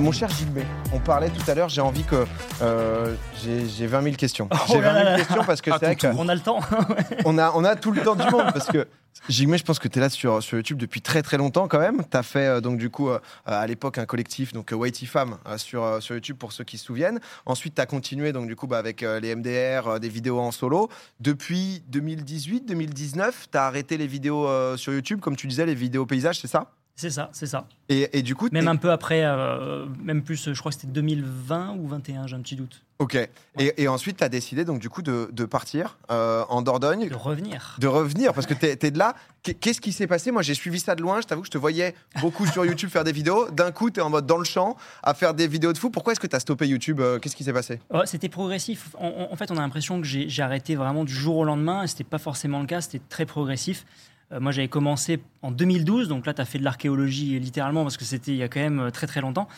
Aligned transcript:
mon 0.00 0.12
cher 0.12 0.28
Gilbert, 0.30 0.66
on 0.92 0.98
parlait 0.98 1.30
tout 1.30 1.48
à 1.50 1.54
l'heure, 1.54 1.68
j'ai 1.68 1.80
envie 1.80 2.04
que. 2.04 2.24
euh, 2.62 3.14
j'ai 3.42 3.68
j'ai 3.68 3.86
20 3.86 4.02
000 4.02 4.16
questions. 4.16 4.48
Oh 4.50 4.56
J'ai 4.68 4.80
là 4.80 4.92
20 4.92 4.92
000 4.92 4.94
là 5.04 5.10
là. 5.12 5.16
questions 5.18 5.44
parce 5.44 5.60
que 5.60 5.70
Ah, 5.70 5.76
c'est 5.78 5.86
vrai 5.86 5.94
tout, 5.96 6.06
que. 6.08 6.12
On 6.16 6.28
a 6.28 6.34
le 6.34 6.40
temps. 6.40 6.60
On 7.24 7.38
a, 7.38 7.52
on 7.54 7.64
a 7.64 7.76
tout 7.76 7.92
le 7.92 8.02
temps 8.02 8.16
du 8.16 8.24
monde 8.30 8.50
parce 8.52 8.66
que 8.68 8.86
Jigme, 9.28 9.56
je 9.56 9.64
pense 9.64 9.78
que 9.78 9.88
tu 9.88 9.98
es 9.98 10.00
là 10.02 10.08
sur, 10.08 10.42
sur 10.42 10.56
YouTube 10.56 10.78
depuis 10.78 11.02
très 11.02 11.20
très 11.22 11.36
longtemps 11.36 11.68
quand 11.68 11.78
même. 11.78 12.02
Tu 12.10 12.16
as 12.16 12.22
fait 12.22 12.46
euh, 12.46 12.60
donc 12.60 12.78
du 12.78 12.88
coup 12.90 13.10
euh, 13.10 13.18
à 13.44 13.66
l'époque 13.66 13.98
un 13.98 14.06
collectif, 14.06 14.52
donc 14.52 14.72
euh, 14.72 14.76
Whitey 14.76 15.06
Fam 15.06 15.36
euh, 15.46 15.58
sur, 15.58 15.82
euh, 15.84 16.00
sur 16.00 16.14
YouTube 16.14 16.36
pour 16.38 16.52
ceux 16.52 16.64
qui 16.64 16.78
se 16.78 16.84
souviennent. 16.86 17.20
Ensuite, 17.44 17.74
tu 17.74 17.80
as 17.82 17.86
continué 17.86 18.32
donc 18.32 18.46
du 18.46 18.56
coup 18.56 18.66
bah, 18.66 18.78
avec 18.78 19.02
euh, 19.02 19.20
les 19.20 19.34
MDR, 19.36 19.86
euh, 19.88 19.98
des 19.98 20.08
vidéos 20.08 20.40
en 20.40 20.50
solo. 20.52 20.88
Depuis 21.20 21.82
2018-2019, 21.92 23.32
tu 23.52 23.58
as 23.58 23.64
arrêté 23.66 23.96
les 23.98 24.06
vidéos 24.06 24.46
euh, 24.46 24.76
sur 24.76 24.92
YouTube, 24.92 25.20
comme 25.20 25.36
tu 25.36 25.46
disais, 25.46 25.66
les 25.66 25.74
vidéos 25.74 26.06
paysages, 26.06 26.40
c'est 26.40 26.48
ça? 26.48 26.66
C'est 27.00 27.10
ça, 27.10 27.30
c'est 27.32 27.46
ça. 27.46 27.66
et, 27.88 28.18
et 28.18 28.22
du 28.22 28.34
coup, 28.34 28.48
Même 28.52 28.68
un 28.68 28.76
peu 28.76 28.90
après, 28.92 29.22
euh, 29.24 29.86
même 30.02 30.22
plus, 30.22 30.52
je 30.52 30.58
crois 30.60 30.70
que 30.70 30.78
c'était 30.78 30.92
2020 30.92 31.76
ou 31.78 31.88
21, 31.88 32.26
j'ai 32.26 32.36
un 32.36 32.40
petit 32.40 32.56
doute. 32.56 32.82
Ok. 32.98 33.14
Et, 33.58 33.82
et 33.82 33.88
ensuite, 33.88 34.18
tu 34.18 34.24
as 34.24 34.28
décidé 34.28 34.66
donc 34.66 34.78
du 34.78 34.90
coup 34.90 35.00
de, 35.00 35.30
de 35.32 35.44
partir 35.46 35.96
euh, 36.10 36.44
en 36.50 36.60
Dordogne. 36.60 37.08
De 37.08 37.14
revenir. 37.14 37.76
de 37.78 37.86
revenir 37.86 38.34
parce 38.34 38.46
que 38.46 38.52
tu 38.52 38.66
es, 38.66 38.76
de 38.90 38.98
là. 38.98 39.14
Qu'est- 39.42 39.54
Qu'est-ce 39.54 39.80
qui 39.80 39.92
s'est 39.92 40.06
passé? 40.06 40.30
Moi, 40.30 40.42
j'ai 40.42 40.52
suivi 40.52 40.78
ça 40.78 40.94
de 40.94 41.00
loin. 41.00 41.22
Je 41.22 41.26
t'avoue 41.26 41.40
que 41.40 41.46
je 41.46 41.50
te 41.50 41.56
voyais 41.56 41.94
beaucoup 42.20 42.46
sur 42.46 42.66
YouTube 42.66 42.90
faire 42.90 43.04
des 43.04 43.12
vidéos. 43.12 43.48
D'un 43.50 43.72
coup, 43.72 43.90
tu 43.90 44.00
es 44.00 44.02
en 44.02 44.10
mode 44.10 44.26
dans 44.26 44.36
le 44.36 44.44
champ 44.44 44.76
à 45.02 45.14
faire 45.14 45.32
des 45.32 45.48
vidéos 45.48 45.72
de 45.72 45.78
fou. 45.78 45.88
Pourquoi 45.88 46.12
est-ce 46.12 46.20
que 46.20 46.26
tu 46.26 46.36
as 46.36 46.40
stoppé 46.40 46.68
YouTube? 46.68 47.00
Euh, 47.00 47.18
Qu'est-ce 47.18 47.36
qui 47.36 47.44
s'est 47.44 47.54
passé? 47.54 47.80
C'était 48.04 48.28
progressif. 48.28 48.94
En, 48.98 49.34
fait, 49.36 49.50
on 49.50 49.56
a 49.56 49.60
l'impression 49.60 49.98
que 50.02 50.06
j'ai 50.06 50.42
arrêté 50.42 50.74
vraiment 50.74 51.04
du 51.04 51.14
jour 51.14 51.38
au 51.38 51.44
lendemain. 51.44 51.84
Et 51.84 51.86
c'était 51.86 52.04
pas 52.04 52.18
forcément 52.18 52.60
le 52.60 52.66
cas. 52.66 52.82
C'était 52.82 53.00
très 53.08 53.24
progressif. 53.24 53.86
Euh, 54.32 54.40
moi, 54.40 54.52
j'avais 54.52 54.68
commencé 54.68 55.20
en 55.42 55.50
2012. 55.50 56.08
Donc 56.08 56.26
là, 56.26 56.34
tu 56.34 56.40
as 56.40 56.44
fait 56.44 56.58
de 56.58 56.64
l'archéologie 56.64 57.38
littéralement 57.38 57.82
parce 57.82 57.96
que 57.96 58.04
c'était 58.04 58.32
il 58.32 58.38
y 58.38 58.42
a 58.42 58.48
quand 58.48 58.60
même 58.60 58.80
euh, 58.80 58.90
très 58.90 59.06
très 59.06 59.20
longtemps. 59.20 59.48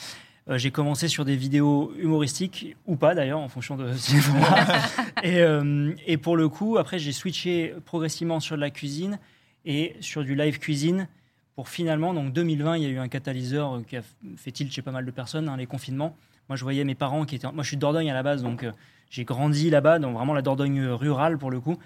Euh, 0.49 0.59
j'ai 0.59 0.73
commencé 0.73 1.07
sur 1.07 1.25
des 1.25 1.37
vidéos 1.37 1.93
humoristiques 1.99 2.77
ou 2.87 2.97
pas 2.97 3.15
d'ailleurs 3.15 3.39
en 3.39 3.49
fonction 3.49 3.77
de 3.77 3.91
et, 5.23 5.39
euh, 5.41 5.93
et 6.07 6.17
pour 6.17 6.37
le 6.37 6.49
coup, 6.49 6.79
après, 6.79 6.99
j'ai 6.99 7.13
switché 7.13 7.75
progressivement 7.85 8.41
sur 8.41 8.57
de 8.57 8.61
la 8.61 8.71
cuisine 8.71 9.19
et 9.65 9.95
sur 10.01 10.25
du 10.25 10.35
live 10.35 10.59
cuisine. 10.59 11.07
Pour 11.55 11.69
finalement, 11.69 12.15
donc 12.15 12.33
2020, 12.33 12.79
il 12.79 12.83
y 12.83 12.87
a 12.87 12.89
eu 12.89 12.99
un 12.99 13.09
catalyseur 13.09 13.83
qui 13.87 13.97
a 13.99 14.03
fait 14.37 14.51
tilt 14.51 14.73
chez 14.73 14.83
pas 14.83 14.91
mal 14.91 15.05
de 15.05 15.11
personnes, 15.11 15.49
hein, 15.49 15.57
les 15.57 15.67
confinements. 15.67 16.17
Moi, 16.49 16.57
je 16.57 16.65
voyais 16.65 16.83
mes 16.83 16.95
parents 16.95 17.25
qui 17.25 17.37
étaient. 17.37 17.47
Moi, 17.53 17.63
je 17.63 17.69
suis 17.69 17.77
de 17.77 17.83
Dordogne 17.83 18.11
à 18.11 18.15
la 18.15 18.23
base, 18.23 18.43
donc 18.43 18.67
j'ai 19.11 19.25
grandi 19.25 19.69
là-bas, 19.69 19.99
dans 19.99 20.13
vraiment 20.13 20.33
la 20.33 20.43
Dordogne 20.43 20.87
rurale 20.87 21.37
pour 21.39 21.51
le 21.51 21.61
coup. 21.61 21.77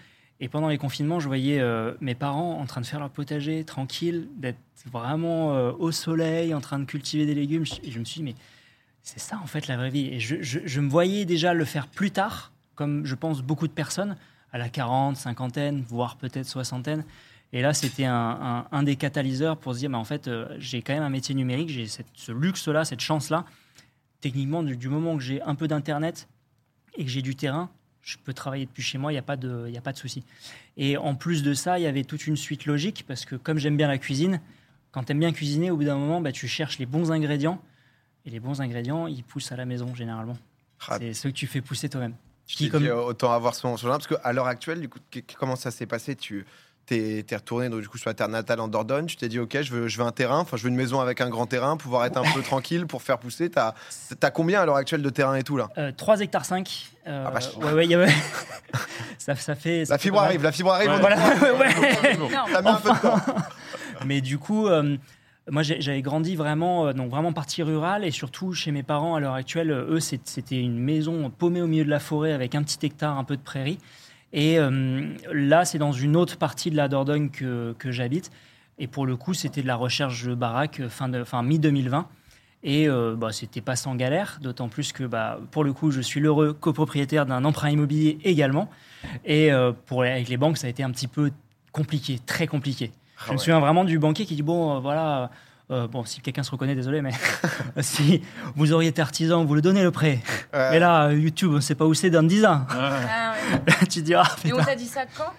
Et 0.41 0.49
pendant 0.49 0.69
les 0.69 0.79
confinements, 0.79 1.19
je 1.19 1.29
voyais 1.29 1.61
euh, 1.61 1.95
mes 2.01 2.15
parents 2.15 2.61
en 2.61 2.67
train 2.67 2.81
de 2.81 2.87
faire 2.87 3.01
leur 3.01 3.11
potager, 3.11 3.65
tranquille, 3.65 4.29
d'être 4.37 4.59
vraiment 4.91 5.55
euh, 5.55 5.73
au 5.79 5.93
soleil, 5.93 6.53
en 6.53 6.61
train 6.61 6.79
de 6.79 6.85
cultiver 6.85 7.25
des 7.25 7.35
légumes. 7.35 7.65
Et 7.83 7.91
je 7.91 7.99
me 7.99 8.05
suis 8.05 8.21
dit, 8.21 8.25
mais 8.25 8.35
c'est 9.03 9.21
ça 9.21 9.39
en 9.43 9.47
fait 9.47 9.67
la 9.67 9.77
vraie 9.77 9.91
vie. 9.91 10.09
Et 10.13 10.21
je, 10.21 10.81
me 10.81 10.91
voyais 10.91 11.25
déjà 11.25 11.55
le 11.55 11.65
faire 11.65 11.87
plus 11.87 12.11
tard, 12.11 12.53
comme 12.75 13.07
je 13.07 13.15
pense 13.15 13.41
beaucoup 13.41 13.67
de 13.67 13.73
personnes, 13.73 14.17
à 14.53 14.59
la 14.59 14.69
40, 14.69 15.17
cinquantaine, 15.17 15.85
voire 15.89 16.17
peut-être 16.17 16.47
soixantaine. 16.47 17.05
Et 17.53 17.63
là, 17.63 17.73
c'était 17.73 18.05
un, 18.05 18.83
des 18.83 18.97
catalyseurs 18.97 19.57
pour 19.57 19.75
se 19.75 19.79
dire, 19.79 19.89
mais 19.89 19.97
en 19.97 20.05
fait, 20.05 20.29
euh, 20.29 20.47
j'ai 20.59 20.83
quand 20.83 20.93
même 20.93 21.03
un 21.03 21.09
métier 21.09 21.35
numérique, 21.35 21.71
j'ai 21.71 21.87
ce 21.87 22.33
luxe-là, 22.33 22.85
cette 22.85 23.01
chance-là. 23.01 23.45
Techniquement, 24.21 24.63
du 24.63 24.89
moment 24.89 25.17
que 25.17 25.23
j'ai 25.23 25.41
un 25.43 25.55
peu 25.55 25.69
d'Internet 25.69 26.29
et 26.97 27.05
que 27.05 27.11
j'ai 27.11 27.23
du 27.23 27.37
terrain, 27.37 27.71
je 28.07 28.17
peux 28.19 28.33
travailler 28.33 28.67
depuis 28.67 28.85
chez 28.85 28.99
moi, 28.99 29.11
il 29.11 29.17
n'y 29.17 29.19
a 29.19 29.23
pas 29.23 29.37
de, 29.37 29.69
y 29.69 29.77
a 29.77 29.81
pas 29.81 29.93
de 29.93 29.99
souci. 29.99 30.23
Et 30.77 30.97
en 30.97 31.17
plus 31.17 31.43
de 31.43 31.55
ça, 31.55 31.79
il 31.79 31.83
y 31.83 31.87
avait 31.87 32.05
toute 32.05 32.27
une 32.29 32.37
suite 32.37 32.65
logique, 32.65 33.05
parce 33.09 33.25
que 33.25 33.35
comme 33.35 33.59
j'aime 33.59 33.77
bien 33.77 33.89
la 33.89 33.99
cuisine, 33.99 34.41
quand 34.93 35.03
tu 35.03 35.11
aimes 35.13 35.19
bien 35.19 35.33
cuisiner, 35.33 35.73
au 35.73 35.77
bout 35.77 35.85
d'un 35.85 35.97
moment, 35.99 36.21
bah, 36.21 36.31
tu 36.31 36.47
cherches 36.47 36.79
les 36.79 36.87
bons 36.87 37.11
ingrédients. 37.11 37.61
Et 38.25 38.31
les 38.31 38.39
bons 38.41 38.61
ingrédients, 38.61 39.09
ils 39.09 39.23
poussent 39.25 39.51
à 39.53 39.57
la 39.57 39.65
maison, 39.67 39.93
généralement. 39.95 40.39
Ah, 40.89 40.99
C'est 40.99 41.15
ceux 41.15 41.31
que 41.31 41.35
tu 41.35 41.47
fais 41.49 41.61
pousser 41.61 41.89
toi-même. 41.89 42.15
Tu 42.47 42.57
Qui, 42.57 42.69
comme- 42.71 42.83
dit, 42.85 42.89
euh, 42.89 43.03
autant 43.03 43.33
avoir 43.33 43.55
son, 43.57 43.77
son 43.77 43.89
parce 43.89 44.07
qu'à 44.07 44.33
l'heure 44.33 44.47
actuelle, 44.47 44.81
du 44.81 44.89
coup, 44.89 45.01
comment 45.37 45.57
ça 45.57 45.73
s'est 45.73 45.87
passé? 45.87 46.15
Tu 46.15 46.47
t'es 46.87 47.25
es 47.29 47.37
retourné 47.37 47.69
donc, 47.69 47.81
du 47.81 47.89
coup, 47.89 47.99
sur 47.99 48.09
la 48.09 48.15
terre 48.15 48.29
natale 48.29 48.61
en 48.61 48.69
Dordogne. 48.69 49.07
Tu 49.07 49.17
t'es 49.17 49.29
dit, 49.29 49.39
ok, 49.39 49.61
je 49.61 49.73
veux, 49.73 49.89
je 49.89 49.99
veux 49.99 50.05
un 50.05 50.13
terrain, 50.13 50.39
enfin, 50.39 50.57
je 50.57 50.63
veux 50.63 50.69
une 50.69 50.77
maison 50.77 51.01
avec 51.01 51.21
un 51.21 51.29
grand 51.29 51.47
terrain, 51.47 51.77
pouvoir 51.77 52.05
être 52.05 52.17
un 52.17 52.23
peu 52.33 52.43
tranquille 52.43 52.87
pour 52.87 53.03
faire 53.03 53.19
pousser. 53.19 53.51
T'as 53.51 53.75
as 54.23 54.31
combien 54.31 54.61
à 54.61 54.67
l'heure 54.67 54.77
actuelle 54.77 55.03
de 55.03 55.11
terrain 55.11 55.35
et 55.35 55.43
tout 55.43 55.57
là? 55.57 55.69
Euh, 55.79 55.91
3 55.97 56.21
hectares 56.21 56.45
5. 56.45 56.93
Euh, 57.09 57.25
Ah, 57.27 57.39
ouais, 57.67 57.73
ouais, 57.87 57.95
avait- 57.95 58.13
ça, 59.19 59.35
ça 59.35 59.55
fait. 59.55 59.85
ça 59.85 59.95
La 59.95 59.99
fait 59.99 60.03
fibre 60.05 60.21
arrive, 60.21 60.43
la 60.43 60.53
fibre 60.53 60.73
arrive. 60.73 60.89
Ouais. 60.91 60.97
on- 60.97 61.01
Voilà, 61.01 61.17
ouais. 61.17 62.17
Non. 62.17 62.29
Ça 62.53 62.63
met 62.63 62.69
un 62.71 62.75
peu 62.77 62.91
de 62.91 62.99
temps. 63.01 63.17
Mais 64.07 64.21
du 64.21 64.39
coup, 64.39 64.67
euh, 64.69 64.97
moi 65.51 65.63
j'avais 65.63 66.03
grandi 66.03 66.37
vraiment, 66.37 66.87
euh, 66.89 66.93
donc 66.93 67.11
vraiment 67.11 67.33
partie 67.33 67.63
rurale 67.63 68.05
et 68.05 68.11
surtout 68.11 68.53
chez 68.53 68.73
mes 68.73 68.83
parents 68.83 69.15
à 69.15 69.21
l'heure 69.21 69.35
actuelle, 69.35 69.71
eux 69.71 70.01
c'était 70.01 70.61
une 70.61 70.79
maison 70.79 71.31
paumée 71.31 71.63
au 71.63 71.67
milieu 71.67 71.85
de 71.85 71.91
la 71.91 72.01
forêt 72.01 72.33
avec 72.33 72.55
un 72.55 72.63
petit 72.63 72.85
hectare, 72.85 73.17
un 73.17 73.25
peu 73.25 73.37
de 73.37 73.43
prairie. 73.43 73.79
Et 74.37 74.59
euh, 74.59 75.09
là, 75.33 75.65
c'est 75.65 75.79
dans 75.79 75.93
une 75.93 76.15
autre 76.15 76.37
partie 76.37 76.71
de 76.71 76.77
la 76.77 76.87
Dordogne 76.89 77.31
que, 77.31 77.75
que 77.79 77.91
j'habite. 77.91 78.31
Et 78.79 78.87
pour 78.87 79.07
le 79.07 79.17
coup, 79.17 79.33
c'était 79.35 79.63
de 79.63 79.67
la 79.67 79.77
recherche 79.77 80.25
de 80.25 80.35
baraque 80.35 80.81
euh, 80.81 80.89
fin, 80.89 81.09
de- 81.09 81.25
fin 81.25 81.43
mi-2020. 81.43 82.05
Et 82.63 82.89
euh, 82.89 83.15
bah, 83.17 83.33
c'était 83.33 83.61
pas 83.63 83.77
sans 83.77 83.95
galère, 83.95 84.39
d'autant 84.43 84.69
plus 84.69 84.93
que 84.93 85.05
bah, 85.05 85.39
pour 85.53 85.65
le 85.65 85.73
coup, 85.73 85.91
je 85.91 86.01
suis 86.01 86.21
l'heureux 86.21 86.53
copropriétaire 86.53 87.25
d'un 87.25 87.45
emprunt 87.45 87.71
immobilier 87.71 88.19
également. 88.25 88.69
Et 89.25 89.53
euh, 89.53 89.73
pour, 89.87 90.03
avec 90.03 90.29
les 90.29 90.37
banques, 90.37 90.59
ça 90.59 90.67
a 90.67 90.71
été 90.71 90.83
un 90.83 90.91
petit 90.91 91.07
peu 91.09 91.31
compliqué, 91.73 92.19
très 92.27 92.47
compliqué. 92.47 92.93
Je 93.19 93.23
Ah 93.23 93.27
me 93.29 93.33
ouais. 93.33 93.39
souviens 93.39 93.61
vraiment 93.61 93.85
du 93.85 93.99
banquier 93.99 94.27
qui 94.27 94.35
dit 94.35 94.43
bon, 94.43 94.81
voilà, 94.81 95.31
euh, 95.71 95.89
bon, 95.89 96.05
si 96.05 96.21
quelqu'un 96.21 96.43
se 96.43 96.51
reconnaît, 96.51 96.75
désolé, 96.75 97.03
mais 97.03 97.11
si 97.81 98.23
vous 98.55 98.73
auriez 98.73 98.89
été 98.91 99.03
artisan, 99.03 99.45
vous 99.45 99.55
le 99.55 99.63
donnez 99.63 99.83
le 99.83 99.91
prêt. 99.91 100.21
Euh, 100.55 100.71
Mais 100.71 100.79
là, 100.79 101.07
euh, 101.09 101.15
YouTube, 101.15 101.51
on 101.53 101.57
ne 101.57 101.61
sait 101.61 101.75
pas 101.75 101.85
où 101.87 101.95
c'est 101.95 102.11
dans 102.11 102.23
10 102.23 102.45
ans. 102.47 102.67
Ah, 102.71 103.33
ouais. 103.53 103.61
Là, 103.67 103.87
tu 103.89 104.03
dis, 104.03 104.15
ah, 104.15 104.25
Et 104.45 104.53
on 104.53 104.63
t'a 104.63 104.75
dit 104.77 104.87
ça 104.87 105.03
quand? 105.17 105.33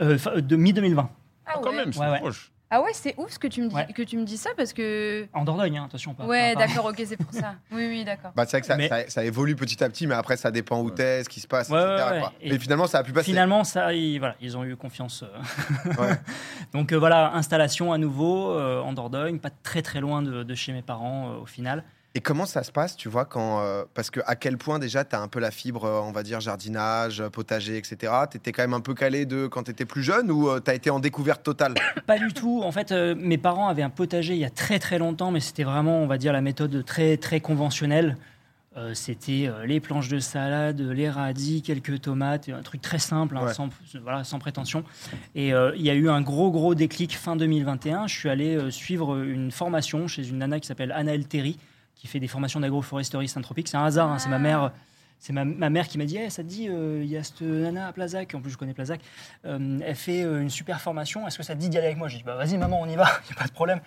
Euh, 0.00 0.16
fin- 0.18 0.40
de 0.40 0.56
mi-2020, 0.56 1.06
Ah 1.46 1.52
Quand 1.62 1.70
ouais. 1.70 1.76
même, 1.76 1.92
c'est 1.92 2.00
Ouais, 2.00 2.10
ouais. 2.10 2.18
proche. 2.20 2.50
Ah 2.76 2.82
ouais, 2.82 2.90
c'est 2.92 3.14
ouf 3.18 3.38
que 3.38 3.46
tu 3.46 3.62
me 3.62 3.68
dis 3.68 3.74
Ouais. 3.76 3.86
que 3.94 4.02
tu 4.02 4.16
me 4.18 4.24
dis 4.24 4.36
ça 4.36 4.50
parce 4.56 4.72
que. 4.72 5.28
en 5.32 5.44
Dordogne, 5.44 5.78
hein, 5.78 5.84
attention. 5.86 6.12
Pas, 6.12 6.24
Ouais, 6.26 6.56
d'accord, 6.56 6.86
ok, 6.86 7.00
c'est 7.06 7.16
pour 7.16 7.32
ça. 7.32 7.54
Oui, 7.72 7.86
oui, 7.88 8.04
d'accord. 8.04 8.32
Bah, 8.34 8.44
c'est 8.46 8.52
vrai 8.56 8.60
que 8.62 8.66
ça, 8.66 8.76
Mais- 8.76 8.88
ça- 8.88 9.08
ça 9.08 9.24
évolue 9.24 9.54
petit 9.54 9.82
à 9.84 9.88
petit, 9.88 10.08
mais 10.08 10.14
après, 10.16 10.36
ça 10.36 10.50
dépend 10.50 10.80
où 10.82 10.90
t'es, 10.90 11.22
ce 11.22 11.28
qui 11.28 11.38
se 11.38 11.46
passe, 11.46 11.68
Ouais, 11.70 11.78
etc. 11.80 11.94
ouais, 12.08 12.12
ouais. 12.14 12.20
quoi. 12.20 12.32
Et 12.40 12.50
Mais 12.50 12.58
finalement, 12.58 12.86
ça 12.88 12.98
a 12.98 13.02
pu 13.04 13.12
passer. 13.12 13.26
Finalement, 13.26 13.62
ça, 13.62 13.92
ils, 13.94 14.18
voilà, 14.18 14.34
ils 14.40 14.56
ont 14.56 14.64
eu 14.64 14.74
confiance. 14.76 15.22
euh. 15.22 15.92
Ouais. 16.00 16.16
Donc 16.72 16.92
euh, 16.92 16.96
voilà, 16.98 17.32
installation 17.34 17.92
à 17.92 17.98
nouveau 17.98 18.50
euh, 18.50 18.80
en 18.80 18.92
Dordogne, 18.92 19.38
pas 19.38 19.50
très 19.62 19.80
très 19.82 20.00
loin 20.00 20.20
de, 20.22 20.42
de 20.42 20.54
chez 20.56 20.72
mes 20.72 20.82
parents 20.82 21.30
euh, 21.30 21.42
au 21.42 21.46
final. 21.46 21.84
Et 22.16 22.20
comment 22.20 22.46
ça 22.46 22.62
se 22.62 22.70
passe, 22.70 22.96
tu 22.96 23.08
vois, 23.08 23.24
quand. 23.24 23.60
euh, 23.60 23.84
parce 23.92 24.10
que 24.10 24.20
à 24.26 24.36
quel 24.36 24.56
point 24.56 24.78
déjà 24.78 25.04
tu 25.04 25.16
as 25.16 25.20
un 25.20 25.26
peu 25.26 25.40
la 25.40 25.50
fibre, 25.50 25.84
euh, 25.84 26.00
on 26.00 26.12
va 26.12 26.22
dire, 26.22 26.40
jardinage, 26.40 27.20
euh, 27.20 27.28
potager, 27.28 27.76
etc. 27.76 28.12
Tu 28.30 28.36
étais 28.36 28.52
quand 28.52 28.62
même 28.62 28.74
un 28.74 28.80
peu 28.80 28.94
calé 28.94 29.26
de 29.26 29.48
quand 29.48 29.64
tu 29.64 29.72
étais 29.72 29.84
plus 29.84 30.02
jeune 30.04 30.30
ou 30.30 30.48
tu 30.60 30.70
as 30.70 30.74
été 30.74 30.90
en 30.90 31.00
découverte 31.00 31.42
totale? 31.42 31.74
Pas 32.06 32.18
du 32.18 32.32
tout. 32.32 32.62
En 32.62 32.70
fait, 32.70 32.92
euh, 32.92 33.16
mes 33.18 33.36
parents 33.38 33.66
avaient 33.68 33.82
un 33.82 33.90
potager 33.90 34.34
il 34.34 34.38
y 34.40 34.44
a 34.44 34.50
très 34.50 34.78
très 34.78 34.98
longtemps, 34.98 35.32
mais 35.32 35.40
c'était 35.40 35.64
vraiment, 35.64 35.98
on 35.98 36.06
va 36.06 36.16
dire, 36.18 36.32
la 36.32 36.40
méthode 36.40 36.84
très 36.84 37.16
très 37.16 37.40
conventionnelle. 37.40 38.16
Euh, 38.76 38.92
c'était 38.94 39.46
euh, 39.46 39.66
les 39.66 39.78
planches 39.80 40.08
de 40.08 40.18
salade, 40.18 40.80
les 40.80 41.08
radis, 41.08 41.62
quelques 41.62 42.00
tomates, 42.00 42.48
un 42.48 42.62
truc 42.62 42.80
très 42.82 42.98
simple, 42.98 43.36
hein, 43.36 43.46
Ouais. 43.46 43.54
sans, 43.54 43.68
voilà, 44.02 44.24
sans 44.24 44.38
prétention. 44.40 44.82
Et 45.36 45.52
euh, 45.54 45.72
il 45.76 45.82
y 45.82 45.90
a 45.90 45.94
eu 45.94 46.08
un 46.08 46.20
gros 46.20 46.50
gros 46.52 46.74
déclic 46.76 47.16
fin 47.16 47.36
2021. 47.36 48.06
Je 48.08 48.14
suis 48.16 48.28
allé 48.28 48.56
euh, 48.56 48.70
suivre 48.72 49.16
une 49.20 49.50
formation 49.52 50.08
chez 50.08 50.28
une 50.28 50.38
nana 50.38 50.58
qui 50.58 50.66
s'appelle 50.66 50.90
Anna 50.90 51.14
Elteri, 51.14 51.56
qui 51.94 52.06
fait 52.06 52.20
des 52.20 52.28
formations 52.28 52.60
d'agroforesterie 52.60 53.28
synthropique. 53.28 53.68
C'est 53.68 53.76
un 53.76 53.84
hasard, 53.84 54.10
hein, 54.10 54.18
c'est 54.18 54.28
ma 54.28 54.38
mère. 54.38 54.72
C'est 55.20 55.32
ma, 55.32 55.44
mère 55.44 55.88
qui 55.88 55.96
m'a 55.96 56.04
dit 56.04 56.18
Eh, 56.18 56.28
ça 56.28 56.42
te 56.42 56.48
dit, 56.48 56.68
euh, 56.68 57.00
il 57.02 57.08
y 57.08 57.16
a 57.16 57.22
cette 57.22 57.40
nana 57.40 57.88
à 57.88 57.92
Plazac, 57.92 58.34
en 58.34 58.42
plus 58.42 58.50
je 58.50 58.58
connais 58.58 58.74
Plazac, 58.74 59.00
euh, 59.46 59.78
elle 59.82 59.94
fait 59.94 60.22
euh, 60.22 60.42
une 60.42 60.50
super 60.50 60.82
formation, 60.82 61.26
est-ce 61.26 61.38
que 61.38 61.42
ça 61.42 61.54
te 61.54 61.60
dit 61.60 61.70
d'y 61.70 61.78
aller 61.78 61.86
avec 61.86 61.96
moi? 61.96 62.08
J'ai 62.08 62.18
dit 62.18 62.24
bah, 62.24 62.34
vas-y 62.34 62.58
maman, 62.58 62.78
on 62.78 62.86
y 62.86 62.94
va, 62.94 63.06
il 63.24 63.32
n'y 63.32 63.38
a 63.38 63.40
pas 63.40 63.46
de 63.46 63.52
problème. 63.52 63.80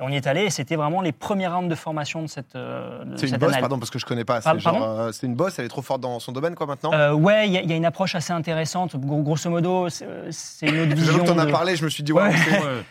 Et 0.00 0.02
on 0.02 0.08
y 0.08 0.16
est 0.16 0.26
allé, 0.26 0.42
et 0.46 0.50
c'était 0.50 0.74
vraiment 0.74 1.02
les 1.02 1.12
premières 1.12 1.54
rounds 1.54 1.68
de 1.70 1.74
formation 1.76 2.20
de 2.20 2.26
cette, 2.26 2.56
euh, 2.56 3.04
de 3.04 3.16
C'est 3.16 3.28
une 3.28 3.36
bosse, 3.36 3.52
année. 3.52 3.60
pardon, 3.60 3.78
parce 3.78 3.90
que 3.90 4.00
je 4.00 4.04
connais 4.04 4.24
pas. 4.24 4.40
Pardon, 4.40 4.58
C'est 4.58 4.64
genre, 4.64 4.82
euh, 4.82 5.12
c'est 5.12 5.26
une 5.28 5.36
bosse, 5.36 5.56
elle 5.60 5.66
est 5.66 5.68
trop 5.68 5.82
forte 5.82 6.00
dans 6.00 6.18
son 6.18 6.32
domaine, 6.32 6.56
quoi, 6.56 6.66
maintenant? 6.66 6.92
Euh, 6.92 7.12
ouais, 7.12 7.46
il 7.46 7.52
y, 7.52 7.58
a- 7.58 7.60
il 7.60 7.70
y 7.70 7.72
a 7.72 7.76
une 7.76 7.84
approche 7.84 8.16
assez 8.16 8.32
intéressante. 8.32 8.96
Gros- 8.96 9.22
grosso 9.22 9.48
modo, 9.48 9.88
c'est 9.88 10.04
euh, 10.04 10.30
une 10.62 10.80
autre 10.80 10.94
vision. 10.96 11.12
J'avoue 11.12 11.24
que 11.24 11.28
t'en 11.30 11.38
as 11.38 11.46
de- 11.46 11.52
parlé, 11.52 11.76
je 11.76 11.84
me 11.84 11.90
suis 11.90 12.02
dit, 12.02 12.12
Ouais. 12.12 12.22
ouais, 12.24 12.32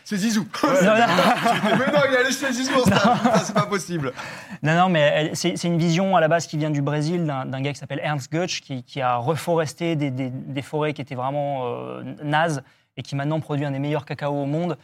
c'est- 0.06 0.16
Ouais. 0.16 0.18
Zizou. 0.18 0.48
Non, 0.64 0.70
non, 0.70 0.86
mais 1.78 1.92
non, 1.92 2.00
il 2.08 2.14
est 2.14 2.18
allé 2.20 2.32
chez 2.32 2.54
Zizou, 2.54 2.72
en 2.80 3.38
c'est 3.44 3.54
pas 3.54 3.66
possible. 3.66 4.14
Non, 4.62 4.74
non, 4.76 4.88
mais 4.88 5.32
c'est 5.34 5.62
une 5.66 5.78
vision 5.78 6.16
à 6.16 6.22
la 6.22 6.30
base 6.30 6.48
qui 6.48 6.58
vient 6.58 6.70
du 6.72 6.82
Brésil, 6.82 7.26
d'un 7.26 7.62
gars 7.62 7.74
qui 7.74 7.80
s'appelle 7.80 8.00
Ernst 8.02 8.32
Götsch, 8.32 8.62
qui, 8.62 8.82
qui 8.84 9.02
a 9.02 9.18
reforesté 9.18 9.98
des, 9.98 10.10
des- 10.10 10.30
des 10.30 10.62
forêts 10.62 10.94
qui 10.94 11.02
étaient 11.02 11.16
vraiment 11.16 11.64
euh, 11.66 12.02
nazes 12.24 12.64
et 12.98 13.02
qui 13.02 13.16
maintenant 13.16 13.40
produit 13.40 13.66
un 13.66 13.72
des 13.72 13.80
meilleurs 13.80 14.06
cacao 14.06 14.32
au 14.34 14.46
monde. 14.46 14.78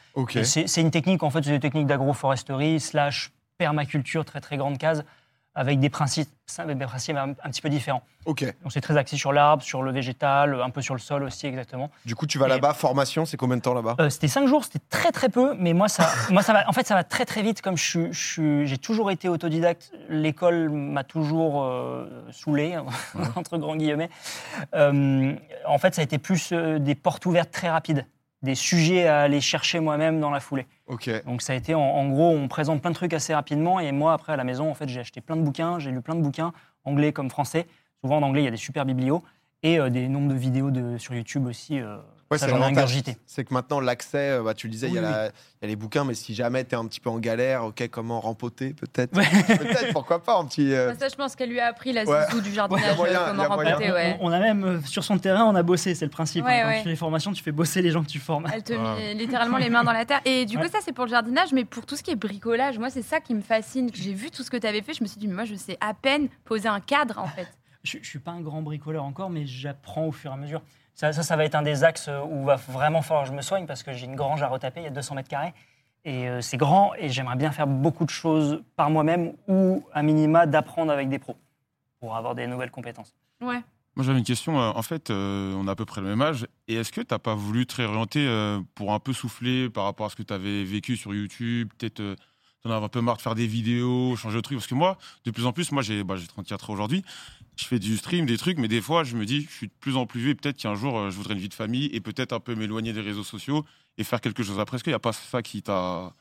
C'est 0.43 0.67
c'est 0.67 0.81
une 0.81 0.91
technique, 0.91 1.23
en 1.23 1.29
fait, 1.29 1.43
c'est 1.43 1.53
une 1.53 1.59
technique 1.59 1.87
d'agroforesterie 1.87 2.79
slash 2.79 3.31
permaculture, 3.57 4.25
très 4.25 4.41
très 4.41 4.57
grande 4.57 4.77
case. 4.77 5.03
Avec 5.55 5.79
des 5.79 5.89
principes, 5.89 6.29
avec 6.57 6.77
des 6.77 6.85
principes 6.85 7.17
un, 7.17 7.31
un 7.31 7.49
petit 7.49 7.61
peu 7.61 7.69
différents. 7.69 8.03
Ok. 8.25 8.43
Donc 8.63 8.71
c'est 8.71 8.81
très 8.81 8.97
axé 8.97 9.17
sur 9.17 9.33
l'arbre, 9.33 9.63
sur 9.63 9.81
le 9.81 9.91
végétal, 9.91 10.61
un 10.61 10.69
peu 10.69 10.81
sur 10.81 10.93
le 10.93 10.99
sol 10.99 11.23
aussi 11.23 11.47
exactement. 11.47 11.89
Du 12.05 12.15
coup, 12.15 12.27
tu 12.27 12.37
vas 12.37 12.47
là-bas, 12.47 12.73
formation, 12.73 13.25
c'est 13.25 13.37
combien 13.37 13.57
de 13.57 13.61
temps 13.61 13.73
là-bas? 13.73 13.95
Euh, 13.99 14.09
c'était 14.09 14.27
cinq 14.27 14.47
jours, 14.47 14.63
c'était 14.63 14.83
très 14.89 15.11
très 15.11 15.29
peu, 15.29 15.55
mais 15.57 15.73
moi 15.73 15.87
ça, 15.87 16.09
moi 16.29 16.43
ça 16.43 16.53
va. 16.53 16.69
En 16.69 16.73
fait, 16.73 16.87
ça 16.87 16.95
va 16.95 17.03
très 17.03 17.25
très 17.25 17.41
vite. 17.41 17.61
Comme 17.61 17.77
je, 17.77 18.11
je 18.11 18.65
j'ai 18.65 18.77
toujours 18.77 19.11
été 19.11 19.29
autodidacte, 19.29 19.91
l'école 20.09 20.69
m'a 20.69 21.03
toujours 21.03 21.63
euh, 21.63 22.07
saoulé 22.31 22.77
entre 23.35 23.57
grands 23.57 23.75
guillemets. 23.75 24.09
Euh, 24.75 25.35
en 25.65 25.77
fait, 25.77 25.95
ça 25.95 26.01
a 26.01 26.03
été 26.03 26.17
plus 26.17 26.49
euh, 26.51 26.79
des 26.79 26.95
portes 26.95 27.25
ouvertes 27.25 27.51
très 27.51 27.69
rapides, 27.69 28.05
des 28.41 28.55
sujets 28.55 29.05
à 29.07 29.21
aller 29.21 29.41
chercher 29.41 29.79
moi-même 29.79 30.19
dans 30.19 30.29
la 30.29 30.39
foulée. 30.39 30.65
Ok. 30.87 31.09
Donc 31.25 31.41
ça 31.41 31.53
a 31.53 31.55
été 31.55 31.75
en, 31.75 31.81
en 31.81 32.07
gros, 32.09 32.29
on 32.29 32.47
présente 32.47 32.81
plein 32.81 32.91
de 32.91 32.95
trucs 32.95 33.13
assez 33.13 33.33
rapidement, 33.33 33.79
et 33.79 33.91
moi 33.91 34.13
après 34.13 34.33
à 34.33 34.37
la 34.37 34.43
maison, 34.43 34.69
en 34.69 34.73
fait, 34.73 34.87
j'ai 34.87 35.01
acheté 35.01 35.21
plein 35.21 35.35
de 35.35 35.41
bouquins, 35.41 35.79
j'ai 35.79 35.91
lu 35.91 36.01
plein 36.01 36.15
de 36.15 36.21
bouquins, 36.21 36.53
anglais 36.85 37.11
comme 37.11 37.29
français. 37.29 37.67
Souvent 38.01 38.17
en 38.17 38.23
anglais, 38.23 38.41
il 38.41 38.45
y 38.45 38.47
a 38.47 38.51
des 38.51 38.57
super 38.57 38.85
biblios 38.85 39.23
et 39.61 39.77
euh, 39.79 39.89
des 39.89 40.07
nombres 40.07 40.29
de 40.29 40.39
vidéos 40.39 40.71
de, 40.71 40.97
sur 40.97 41.13
YouTube 41.13 41.45
aussi. 41.47 41.79
euh, 41.79 41.97
Ouais, 42.31 42.37
ça 42.37 42.45
c'est 42.45 42.51
j'en 42.51 42.61
ai 42.61 42.65
ingurgité. 42.65 43.17
C'est 43.25 43.43
que 43.43 43.53
maintenant, 43.53 43.79
l'accès, 43.79 44.31
euh, 44.33 44.43
bah, 44.43 44.53
tu 44.53 44.67
le 44.67 44.71
disais, 44.71 44.87
il 44.87 44.93
y, 44.93 44.97
a 44.99 45.01
Oui, 45.01 45.07
la- 45.09 45.25
il 45.27 45.63
y 45.63 45.65
a 45.65 45.67
les 45.67 45.75
bouquins, 45.75 46.05
mais 46.05 46.13
si 46.13 46.35
jamais 46.35 46.63
tu 46.63 46.71
es 46.71 46.75
un 46.75 46.85
petit 46.85 46.99
peu 46.99 47.09
en 47.09 47.17
galère, 47.17 47.63
ok, 47.65 47.87
comment 47.89 48.19
rempoter, 48.19 48.73
peut-être? 48.75 49.15
Ouais. 49.17 49.25
Peut-être, 49.57 49.93
pourquoi 49.93 50.21
pas, 50.23 50.37
un 50.37 50.45
petit. 50.45 50.71
euh, 50.73 50.93
Ça, 50.95 51.09
je 51.09 51.15
pense 51.15 51.35
qu'elle 51.35 51.49
lui 51.49 51.59
a 51.59 51.65
appris 51.67 51.91
la 51.91 52.03
Ouais. 52.05 52.25
du 52.41 52.53
jardinage, 52.53 52.95
moyen, 52.97 53.19
euh, 53.21 53.31
comment 53.35 53.57
ouais. 53.57 54.17
On, 54.21 54.27
on 54.27 54.31
a 54.31 54.39
même, 54.39 54.63
euh, 54.63 54.81
sur 54.85 55.03
son 55.03 55.17
terrain, 55.17 55.45
on 55.45 55.55
a 55.55 55.63
bossé, 55.63 55.95
c'est 55.95 56.05
le 56.05 56.11
principe. 56.11 56.45
Ouais, 56.45 56.61
hein. 56.61 56.69
Quand 56.71 56.77
tu 56.77 56.83
fais 56.83 56.89
les 56.89 56.95
formations, 56.95 57.33
tu 57.33 57.41
fais 57.41 57.51
bosser 57.51 57.81
les 57.81 57.89
gens 57.89 58.03
que 58.03 58.09
tu 58.09 58.19
formes. 58.19 58.45
Elle 58.53 58.63
te 58.63 58.73
met 58.73 59.15
littéralement 59.15 59.57
les 59.57 59.69
mains 59.69 59.83
dans 59.83 59.91
la 59.93 60.05
terre. 60.05 60.21
Et 60.25 60.45
du 60.45 60.57
coup, 60.59 60.67
ça, 60.67 60.79
c'est 60.83 60.93
pour 60.93 61.05
le 61.05 61.09
jardinage, 61.11 61.51
mais 61.51 61.65
pour 61.65 61.85
tout 61.87 61.95
ce 61.95 62.03
qui 62.03 62.11
est 62.11 62.15
bricolage, 62.15 62.77
moi, 62.77 62.89
c'est 62.91 63.01
ça 63.01 63.19
qui 63.19 63.33
me 63.33 63.41
fascine. 63.41 63.89
J'ai 63.93 64.13
vu 64.13 64.29
tout 64.29 64.43
ce 64.43 64.51
que 64.51 64.57
tu 64.57 64.67
avais 64.67 64.81
fait, 64.83 64.93
je 64.93 65.01
me 65.03 65.07
suis 65.07 65.19
dit, 65.19 65.27
mais 65.27 65.33
moi, 65.33 65.45
je 65.45 65.55
sais 65.55 65.77
à 65.81 65.93
peine 65.95 66.27
poser 66.45 66.67
un 66.67 66.79
cadre, 66.79 67.17
en 67.17 67.27
fait. 67.27 67.47
Je 67.81 67.97
ne 67.97 68.03
suis 68.03 68.19
pas 68.19 68.31
un 68.31 68.41
grand 68.41 68.61
bricoleur 68.61 69.05
encore, 69.05 69.29
mais 69.29 69.45
j'apprends 69.47 70.05
au 70.07 70.11
fur 70.11 70.31
et 70.31 70.33
à 70.33 70.37
mesure. 70.37 70.61
Ça, 70.99 71.13
ça, 71.13 71.23
ça 71.23 71.37
va 71.37 71.45
être 71.45 71.55
un 71.55 71.61
des 71.61 71.85
axes 71.85 72.09
où 72.29 72.43
va 72.43 72.57
vraiment 72.57 73.01
falloir 73.01 73.23
que 73.23 73.29
je 73.29 73.33
me 73.33 73.41
soigne 73.41 73.65
parce 73.65 73.83
que 73.83 73.93
j'ai 73.93 74.05
une 74.05 74.17
grange 74.17 74.43
à 74.43 74.49
retaper, 74.49 74.81
il 74.81 74.83
y 74.83 74.87
a 74.87 74.89
200 74.89 75.15
mètres 75.15 75.29
carrés. 75.29 75.53
Et 76.03 76.27
euh, 76.27 76.41
c'est 76.41 76.57
grand 76.57 76.91
et 76.97 77.07
j'aimerais 77.07 77.37
bien 77.37 77.51
faire 77.53 77.67
beaucoup 77.67 78.03
de 78.03 78.09
choses 78.09 78.61
par 78.75 78.89
moi-même 78.89 79.31
ou 79.47 79.85
à 79.93 80.03
minima 80.03 80.45
d'apprendre 80.45 80.91
avec 80.91 81.07
des 81.07 81.17
pros 81.17 81.37
pour 82.01 82.17
avoir 82.17 82.35
des 82.35 82.47
nouvelles 82.47 82.69
compétences. 82.69 83.15
Ouais. 83.39 83.61
Moi, 83.95 84.05
j'avais 84.05 84.19
une 84.19 84.25
question. 84.25 84.59
euh, 84.59 84.71
En 84.75 84.81
fait, 84.81 85.09
euh, 85.09 85.53
on 85.55 85.69
a 85.69 85.71
à 85.71 85.75
peu 85.75 85.85
près 85.85 86.01
le 86.01 86.07
même 86.07 86.21
âge. 86.21 86.45
Et 86.67 86.75
est-ce 86.75 86.91
que 86.91 86.99
tu 86.99 87.07
n'as 87.13 87.17
pas 87.19 87.33
voulu 87.33 87.65
te 87.65 87.77
réorienter 87.77 88.27
euh, 88.27 88.59
pour 88.75 88.93
un 88.93 88.99
peu 88.99 89.13
souffler 89.13 89.69
par 89.69 89.85
rapport 89.85 90.07
à 90.07 90.09
ce 90.09 90.17
que 90.17 90.23
tu 90.23 90.33
avais 90.33 90.65
vécu 90.65 90.97
sur 90.97 91.13
YouTube? 91.13 91.69
Peut-être 91.77 92.01
euh, 92.01 92.15
t'en 92.61 92.71
avais 92.71 92.83
un 92.85 92.89
peu 92.89 92.99
marre 92.99 93.15
de 93.15 93.21
faire 93.21 93.35
des 93.35 93.47
vidéos, 93.47 94.17
changer 94.17 94.35
de 94.35 94.41
truc? 94.41 94.57
Parce 94.57 94.67
que 94.67 94.75
moi, 94.75 94.97
de 95.23 95.31
plus 95.31 95.45
en 95.45 95.53
plus, 95.53 95.71
moi, 95.71 95.81
j'ai 95.81 96.03
bah, 96.03 96.17
j'ai 96.17 96.27
34 96.27 96.69
ans 96.69 96.73
aujourd'hui. 96.73 97.05
Je 97.59 97.65
fais 97.65 97.77
du 97.79 97.97
stream, 97.97 98.25
des 98.25 98.37
trucs, 98.37 98.57
mais 98.57 98.69
des 98.69 98.79
fois, 98.79 99.03
je 99.03 99.17
me 99.17 99.25
dis, 99.25 99.41
je 99.41 99.49
suis 99.51 99.67
de 99.67 99.73
plus 99.81 99.97
en 99.97 100.05
plus 100.05 100.21
vieux. 100.21 100.29
et 100.29 100.35
Peut-être 100.35 100.55
qu'un 100.55 100.75
jour, 100.75 100.97
euh, 100.97 101.09
je 101.09 101.17
voudrais 101.17 101.33
une 101.33 101.41
vie 101.41 101.49
de 101.49 101.53
famille 101.53 101.89
et 101.91 101.99
peut-être 101.99 102.31
un 102.31 102.39
peu 102.39 102.55
m'éloigner 102.55 102.93
des 102.93 103.01
réseaux 103.01 103.23
sociaux 103.25 103.65
et 103.97 104.05
faire 104.05 104.21
quelque 104.21 104.43
chose 104.43 104.59
après. 104.61 104.75
Est-ce 104.77 104.83
qu'il 104.85 104.91
n'y 104.91 104.95
a 104.95 104.99
pas 104.99 105.11
ça 105.11 105.41
qui 105.41 105.61
t'a. 105.61 106.13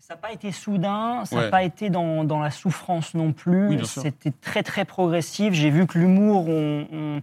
Ça 0.00 0.14
n'a 0.14 0.20
pas 0.20 0.32
été 0.32 0.50
soudain, 0.50 1.24
ça 1.24 1.36
n'a 1.36 1.42
Ouais. 1.42 1.50
pas 1.50 1.62
été 1.62 1.88
dans, 1.88 2.24
dans 2.24 2.40
la 2.40 2.50
souffrance 2.50 3.14
non 3.14 3.32
plus. 3.32 3.68
Oui. 3.68 3.86
C'était 3.86 4.32
très 4.32 4.62
très 4.64 4.84
progressif. 4.84 5.52
J'ai 5.52 5.70
vu 5.70 5.86
que 5.86 5.98
l'humour, 5.98 6.48
on- 6.48 6.86
on- 6.92 7.22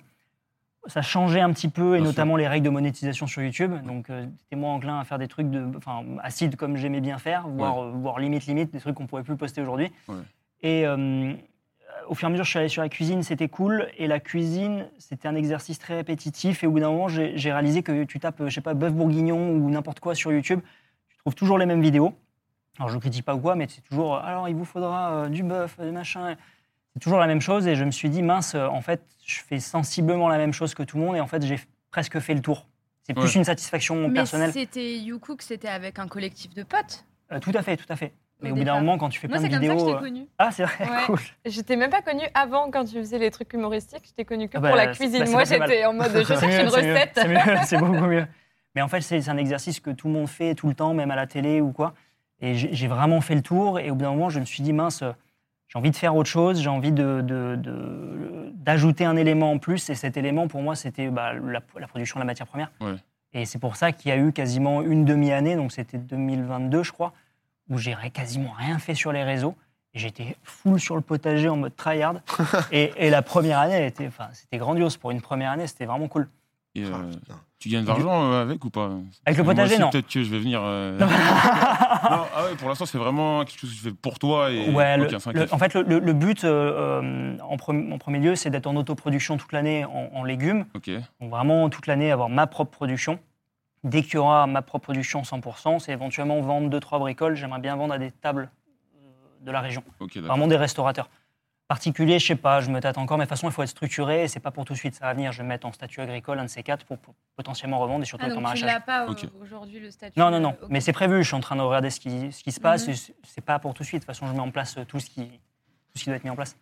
ça 0.88 1.02
changeait 1.02 1.40
un 1.42 1.52
petit 1.54 1.70
peu, 1.70 1.96
et 1.96 2.00
Bien 2.00 2.08
notamment 2.08 2.36
les 2.38 2.48
règles 2.48 2.66
de 2.66 2.70
monétisation 2.70 3.26
sur 3.28 3.42
YouTube. 3.42 3.74
Donc, 3.86 4.10
euh, 4.10 4.26
j'étais 4.40 4.56
moins 4.56 4.74
enclin 4.74 5.00
à 5.00 5.04
faire 5.06 5.18
des 5.20 5.28
trucs 5.30 5.50
de, 5.50 5.66
enfin, 5.78 6.04
acides 6.24 6.56
comme 6.58 6.76
j'aimais 6.78 7.00
bien 7.02 7.18
faire, 7.18 7.48
voire, 7.48 7.84
euh, 7.84 7.92
voire 7.92 8.20
limite 8.20 8.46
limite, 8.48 8.72
des 8.72 8.80
trucs 8.80 8.96
qu'on 8.96 9.08
pourrait 9.08 9.24
plus 9.24 9.38
poster 9.38 9.62
aujourd'hui. 9.62 9.92
Et 10.62 10.86
euh, 10.86 11.34
au 12.08 12.16
fur 12.16 12.28
et 12.28 12.30
à 12.30 12.32
mesure, 12.32 12.46
je 12.46 12.50
suis 12.50 12.60
allé 12.60 12.70
sur 12.70 12.82
la 12.82 12.90
cuisine, 12.90 13.24
c'était 13.24 13.48
cool. 13.50 13.88
Et 13.98 14.08
la 14.08 14.20
cuisine, 14.20 14.88
c'était 14.98 15.28
un 15.28 15.36
exercice 15.36 15.80
très 15.80 15.96
répétitif. 15.96 16.64
Et 16.64 16.68
au 16.68 16.72
bout 16.72 16.80
d'un 16.80 16.90
moment, 16.92 17.08
j'ai 17.08 17.38
j'ai 17.38 17.52
réalisé 17.52 17.84
que 17.84 18.04
tu 18.04 18.20
tapes, 18.20 18.42
je 18.46 18.50
sais 18.54 18.62
pas, 18.62 18.74
bœuf 18.74 18.94
bourguignon 18.94 19.52
ou 19.52 19.70
n'importe 19.70 20.00
quoi 20.00 20.16
sur 20.16 20.32
YouTube, 20.32 20.60
tu 21.10 21.18
trouves 21.18 21.36
toujours 21.36 21.58
les 21.58 21.66
mêmes 21.66 21.82
vidéos. 21.82 22.14
Alors, 22.80 22.90
je 22.90 22.96
ne 22.96 23.02
critique 23.02 23.24
pas 23.26 23.36
ou 23.36 23.40
quoi, 23.40 23.56
mais 23.56 23.68
c'est 23.70 23.82
toujours, 23.82 24.16
euh, 24.16 24.20
alors 24.24 24.50
il 24.50 24.56
vous 24.56 24.66
faudra 24.66 25.12
euh, 25.26 25.30
du 25.30 25.44
bœuf, 25.44 25.78
des 25.80 25.92
machins. 25.92 26.36
C'est 26.94 27.00
toujours 27.00 27.20
la 27.20 27.28
même 27.28 27.42
chose. 27.42 27.68
Et 27.68 27.76
je 27.76 27.84
me 27.84 27.92
suis 27.92 28.10
dit, 28.10 28.22
mince, 28.24 28.56
euh, 28.56 28.66
en 28.68 28.82
fait, 28.82 29.02
je 29.26 29.40
fais 29.42 29.60
sensiblement 29.60 30.28
la 30.28 30.38
même 30.38 30.54
chose 30.54 30.74
que 30.74 30.82
tout 30.84 30.98
le 30.98 31.04
monde. 31.04 31.16
Et 31.16 31.20
en 31.20 31.28
fait, 31.28 31.44
j'ai 31.46 31.60
presque 31.92 32.20
fait 32.20 32.34
le 32.34 32.42
tour. 32.42 32.68
C'est 33.04 33.14
plus 33.14 33.24
Ouais. 33.26 33.34
une 33.34 33.44
satisfaction 33.44 34.08
Mais 34.08 34.14
personnelle. 34.14 34.52
c'était 34.54 34.98
YouCook, 34.98 35.42
c'était 35.42 35.68
avec 35.68 36.00
un 36.00 36.08
collectif 36.08 36.54
de 36.56 36.64
potes? 36.64 37.06
Euh, 37.32 37.40
tout 37.40 37.52
à 37.54 37.62
fait, 37.62 37.78
tout 37.78 37.86
à 37.90 37.96
fait. 37.96 38.14
Mais 38.44 38.52
Au 38.52 38.56
bout 38.56 38.64
d'un 38.64 38.76
moment, 38.80 38.98
quand 38.98 39.10
tu 39.10 39.20
fais 39.20 39.28
Moi, 39.28 39.38
plein 39.40 39.48
c'est 39.50 39.50
de 39.50 39.56
comme 39.58 39.66
ça 39.68 39.74
que 39.74 39.80
je 39.80 39.86
vidéos. 39.86 40.00
t'ai 40.00 40.06
euh, 40.06 40.10
connue. 40.10 40.28
Ah, 40.38 40.52
c'est 40.52 40.64
vrai, 40.64 40.74
Ouais. 40.84 40.88
cool. 41.08 41.20
J'étais 41.46 41.76
même 41.78 41.90
pas 41.90 42.02
connue 42.02 42.26
avant 42.34 42.70
quand 42.70 42.84
tu 42.84 42.96
faisais 42.98 43.18
les 43.18 43.32
trucs 43.32 43.54
humoristiques. 43.54 44.04
Je 44.06 44.14
t'ai 44.14 44.26
connue 44.26 44.50
que 44.50 44.58
Ah 44.58 44.60
bah, 44.60 44.68
pour 44.70 44.78
la 44.78 44.94
c'est- 44.94 45.00
cuisine. 45.00 45.24
bah, 45.24 45.32
Moi, 45.32 45.44
j'étais 45.46 45.86
en 45.86 45.94
mode 45.94 46.12
je 46.14 46.24
cherche 46.24 46.44
une 46.44 46.50
c'est 46.52 46.64
mieux, 46.64 46.70
recette. 46.70 47.20
C'est 47.66 47.78
beaucoup 47.78 47.94
mieux. 48.06 48.28
Mais 48.76 48.82
en 48.82 48.88
fait, 48.88 49.02
c'est 49.02 49.30
un 49.30 49.38
exercice 49.38 49.80
que 49.80 49.92
tout 49.92 50.08
le 50.08 50.14
monde 50.14 50.28
fait 50.28 50.56
tout 50.56 50.68
le 50.68 50.74
temps, 50.74 50.94
même 50.94 51.12
à 51.12 51.16
la 51.16 51.28
télé 51.28 51.62
ou 51.62 51.72
quoi. 51.72 51.94
Et 52.42 52.56
j'ai 52.56 52.88
vraiment 52.88 53.22
fait 53.22 53.36
le 53.36 53.42
tour. 53.42 53.80
Et 53.80 53.90
au 53.92 53.96
bout 53.96 54.02
d'un 54.02 54.12
moment, 54.12 54.30
je 54.30 54.40
me 54.40 54.46
suis 54.46 54.64
dit, 54.64 54.74
mince, 54.74 55.04
j'ai 55.70 55.80
envie 55.80 55.92
de 55.92 55.96
faire 55.96 56.16
autre 56.16 56.30
chose. 56.30 56.60
J'ai 56.62 56.70
envie 56.70 56.92
d'ajouter 56.92 57.24
de, 57.24 57.56
de, 57.56 58.52
d'ajouter 58.56 59.06
un 59.06 59.16
élément 59.16 59.52
en 59.52 59.60
plus. 59.60 59.90
Et 59.90 59.96
cet 59.96 60.18
élément, 60.18 60.48
pour 60.48 60.62
moi, 60.62 60.76
c'était 60.76 61.08
bah, 61.10 61.34
la, 61.34 61.62
la 61.80 61.88
production 61.88 62.18
de 62.18 62.22
la 62.22 62.26
matière 62.26 62.48
première. 62.48 62.72
Ouais. 62.82 62.96
Et 63.34 63.46
c'est 63.46 63.60
pour 63.60 63.76
ça 63.76 63.92
qu'il 63.92 64.10
y 64.10 64.12
a 64.12 64.18
eu 64.18 64.32
quasiment 64.32 64.82
une 64.84 65.06
demi-année, 65.06 65.56
donc 65.56 65.72
c'était 65.72 65.98
2022, 65.98 66.84
je 66.84 66.92
crois, 66.92 67.14
où 67.70 67.78
j'ai 67.78 67.96
quasiment 68.14 68.52
rien 68.58 68.80
fait 68.80 68.96
sur 68.96 69.12
les 69.12 69.24
réseaux. 69.24 69.56
Et 69.96 70.00
J'étais 70.00 70.36
full 70.44 70.80
sur 70.80 70.96
le 70.96 71.02
potager 71.02 71.50
en 71.50 71.56
mode 71.58 71.76
tryhard. 71.76 72.16
et, 72.72 72.92
et 72.98 73.10
la 73.10 73.22
première 73.22 73.60
année, 73.60 73.76
elle 73.76 73.84
était, 73.88 74.08
enfin, 74.08 74.28
c'était 74.34 74.58
grandiose. 74.58 74.98
Pour 74.98 75.12
une 75.12 75.22
première 75.22 75.52
année, 75.52 75.68
c'était 75.68 75.86
vraiment 75.86 76.08
cool. 76.08 76.28
Et, 76.76 76.84
euh, 76.84 76.90
Ah, 76.92 76.98
putain. 77.12 77.40
tu 77.60 77.70
gagnes 77.70 77.84
de 77.84 77.88
l'argent 77.90 78.32
euh, 78.34 78.42
avec 78.42 78.66
ou 78.66 78.72
pas? 78.72 78.90
Avec 79.28 79.38
le 79.38 79.44
Moi 79.44 79.54
potager, 79.54 79.74
aussi, 79.76 79.82
non. 79.84 79.92
Peut-être 79.92 80.08
que 80.08 80.24
je 80.24 80.30
vais 80.32 80.40
venir. 80.40 80.60
euh, 80.64 80.98
non, 80.98 81.06
ah 82.36 82.44
ouais, 82.46 82.56
pour 82.58 82.70
l'instant, 82.70 82.88
c'est 82.88 82.98
vraiment 82.98 83.46
quelque 83.46 83.60
chose 83.60 83.70
que 83.70 83.76
tu 83.76 83.82
fais 83.84 83.92
pour 83.94 84.18
toi. 84.18 84.50
Et... 84.52 84.72
Ouais, 84.72 84.98
le- 84.98 85.04
Ok, 85.06 85.16
c'est 85.20 85.30
un 85.30 85.34
le- 85.34 85.54
en 85.54 85.58
fait, 85.60 85.74
le, 85.76 85.84
le- 85.84 86.00
le 86.00 86.14
but, 86.14 86.44
euh, 86.44 87.02
euh, 87.04 87.38
en, 87.48 87.56
pre- 87.58 87.94
en 87.94 87.98
premier 88.00 88.18
lieu, 88.18 88.36
c'est 88.36 88.50
d'être 88.50 88.66
en 88.66 88.76
autoproduction 88.76 89.38
toute 89.38 89.52
l'année 89.52 89.86
en, 89.86 90.10
en 90.14 90.24
légumes. 90.24 90.66
Donc 91.22 91.30
vraiment, 91.30 91.70
toute 91.70 91.86
l'année, 91.86 92.12
avoir 92.12 92.30
ma 92.30 92.48
propre 92.48 92.72
production. 92.72 93.20
Dès 93.84 94.02
qu'il 94.02 94.14
y 94.16 94.18
aura 94.18 94.48
ma 94.48 94.62
propre 94.62 94.84
production 94.86 95.22
100%, 95.24 95.80
c'est 95.80 95.92
éventuellement 95.92 96.40
vendre 96.42 96.70
2-3 96.78 97.00
bricoles. 97.00 97.36
J'aimerais 97.36 97.60
bien 97.60 97.76
vendre 97.76 97.94
à 97.94 97.98
des 97.98 98.12
tables 98.12 98.50
euh, 98.96 99.00
de 99.42 99.52
la 99.52 99.60
région. 99.62 99.84
Vraiment 100.16 100.48
des 100.48 100.56
restaurateurs. 100.56 101.10
Particuliers, 101.68 102.20
je 102.20 102.28
sais 102.28 102.36
pas, 102.36 102.60
je 102.62 102.70
me 102.70 102.80
tâte 102.82 102.98
encore, 102.98 103.18
mais 103.18 103.24
de 103.24 103.30
toute 103.30 103.38
façon, 103.38 103.48
il 103.48 103.52
faut 103.54 103.64
être 103.64 103.70
structuré 103.70 104.24
et 104.24 104.28
c'est 104.28 104.40
pas 104.40 104.52
pour 104.52 104.64
tout 104.66 104.74
de 104.74 104.78
suite. 104.78 104.96
Ça 104.96 105.06
va 105.06 105.14
venir, 105.14 105.32
je 105.32 105.42
vais 105.42 105.48
mettre 105.48 105.66
en 105.66 105.72
statut 105.72 106.02
agricole 106.02 106.38
un 106.40 106.44
de 106.44 106.50
ces 106.50 106.62
quatre 106.62 106.86
pour, 106.86 106.98
pour 106.98 107.16
potentiellement 107.36 107.80
revendre 107.80 108.04
et 108.04 108.06
surtout 108.06 108.26
Ah, 108.26 108.30
être 108.30 108.38
en 108.38 108.42
donc 108.42 108.54
tu 108.56 108.64
maraîchage. 108.64 108.74
l'as 108.74 108.80
pas 108.80 109.08
aujourd'hui, 109.42 109.80
le 109.80 109.90
statut 109.90 110.18
Non, 110.20 110.30
non, 110.30 110.40
non, 110.40 110.56
euh, 110.62 110.68
mais 110.70 110.82
c'est 110.82 110.94
prévu, 110.94 111.24
je 111.24 111.28
suis 111.28 111.36
en 111.36 111.40
train 111.40 111.56
de 111.56 111.62
regarder 111.62 111.90
ce 111.90 112.00
qui, 112.00 112.32
ce 112.32 112.44
qui 112.44 112.52
se 112.52 112.60
passe, 112.60 112.86
Mhm. 112.88 112.94
et 112.94 112.98
c'est- 113.24 113.42
pas 113.42 113.60
pour 113.60 113.74
tout 113.74 113.82
de 113.84 113.88
suite. 113.88 114.02
De 114.02 114.06
toute 114.06 114.14
façon, 114.16 114.28
je 114.28 114.34
mets 114.34 114.40
en 114.40 114.52
place 114.52 114.78
euh, 114.78 114.86
tout 114.86 115.00
ce 115.00 115.10
qui, 115.10 115.26
tout 115.26 115.98
ce 115.98 116.04
qui 116.04 116.10
doit 116.10 116.18
être 116.18 116.24
mis 116.26 116.30
en 116.30 116.36
place. 116.36 116.56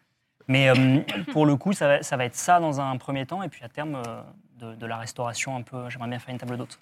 Mais 0.47 0.69
euh, 0.69 0.99
pour 1.33 1.45
le 1.45 1.55
coup, 1.55 1.73
ça 1.73 1.87
va, 1.87 2.03
ça 2.03 2.15
va 2.15 2.25
être 2.25 2.35
ça 2.35 2.59
dans 2.59 2.79
un 2.79 2.95
premier 2.97 3.25
temps, 3.25 3.43
et 3.43 3.49
puis 3.49 3.63
à 3.63 3.69
terme, 3.69 3.95
euh, 3.95 4.21
de, 4.57 4.75
de 4.75 4.85
la 4.85 4.97
restauration 4.97 5.55
un 5.57 5.61
peu, 5.63 5.89
j'aimerais 5.89 6.09
bien 6.09 6.19
faire 6.19 6.31
une 6.31 6.39
table 6.39 6.55
d'hôte. 6.57 6.79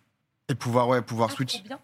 Et 0.49 0.55
pouvoir, 0.55 0.87
ouais, 0.87 1.01
pouvoir 1.01 1.29
Ah, 1.31 1.35
switch. 1.35 1.63
bien. 1.63 1.79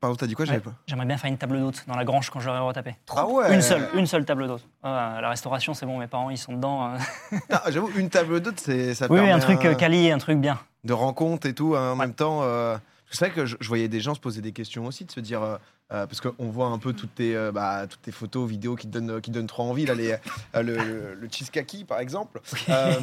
Pardon, 0.00 0.14
t'as 0.14 0.28
dit 0.28 0.34
quoi 0.34 0.44
J'avais 0.44 0.60
pas. 0.60 0.72
J'aimerais 0.86 1.06
bien 1.06 1.18
faire 1.18 1.28
une 1.30 1.36
table 1.36 1.58
d'hôte 1.58 1.82
dans 1.88 1.96
la 1.96 2.04
grange 2.04 2.30
quand 2.30 2.38
j'aurai 2.38 2.60
retapé. 2.60 2.94
Ah 3.10 3.26
ouais 3.26 3.52
Une 3.52 3.60
seule, 3.60 3.88
une 3.94 4.06
seule 4.06 4.24
table 4.24 4.46
d'hôte. 4.46 4.64
Ah, 4.84 5.18
la 5.20 5.28
restauration, 5.30 5.74
c'est 5.74 5.84
bon, 5.84 5.98
mes 5.98 6.06
parents, 6.06 6.30
ils 6.30 6.38
sont 6.38 6.52
dedans. 6.52 6.84
hein. 6.84 6.98
Ah, 7.50 7.64
J'avoue, 7.70 7.90
une 7.96 8.08
table 8.08 8.40
d'hôte, 8.40 8.60
c'est 8.60 8.94
ça 8.94 9.06
Oui, 9.06 9.18
oui, 9.18 9.26
permet 9.26 9.32
un 9.32 9.38
truc 9.40 9.64
un- 9.64 9.70
euh, 9.70 9.74
quali, 9.74 10.10
un 10.12 10.18
truc 10.18 10.38
bien. 10.38 10.60
de 10.84 10.92
rencontres 10.92 11.48
et 11.48 11.54
tout 11.54 11.74
hein, 11.74 11.88
en 11.90 11.98
Ouais. 11.98 12.06
même 12.06 12.14
temps. 12.14 12.40
euh, 12.42 12.76
c'est 13.10 13.26
vrai 13.26 13.34
que 13.34 13.46
je, 13.46 13.56
je 13.60 13.66
voyais 13.68 13.88
des 13.88 14.00
gens 14.00 14.14
se 14.14 14.20
poser 14.20 14.40
des 14.40 14.52
questions 14.52 14.86
aussi, 14.86 15.04
de 15.04 15.10
se 15.10 15.20
dire. 15.20 15.42
euh, 15.42 15.56
euh, 15.92 16.06
parce 16.06 16.20
qu'on 16.22 16.50
voit 16.50 16.68
un 16.68 16.78
peu 16.78 16.92
toutes 16.94 17.14
tes, 17.16 17.36
euh, 17.36 17.52
bah, 17.52 17.86
toutes 17.88 18.00
tes 18.02 18.10
photos, 18.12 18.48
vidéos 18.48 18.74
qui 18.76 18.86
te 18.86 18.92
donnent, 18.98 19.20
qui 19.20 19.30
te 19.30 19.34
donnent 19.34 19.46
trop 19.46 19.64
envie, 19.64 19.84
là, 19.86 19.94
les, 19.94 20.12
euh, 20.12 20.62
le, 20.62 20.76
le, 20.78 21.14
le 21.14 21.28
cheesecake 21.30 21.84
par 21.86 21.98
exemple. 21.98 22.40
Euh, 22.70 23.00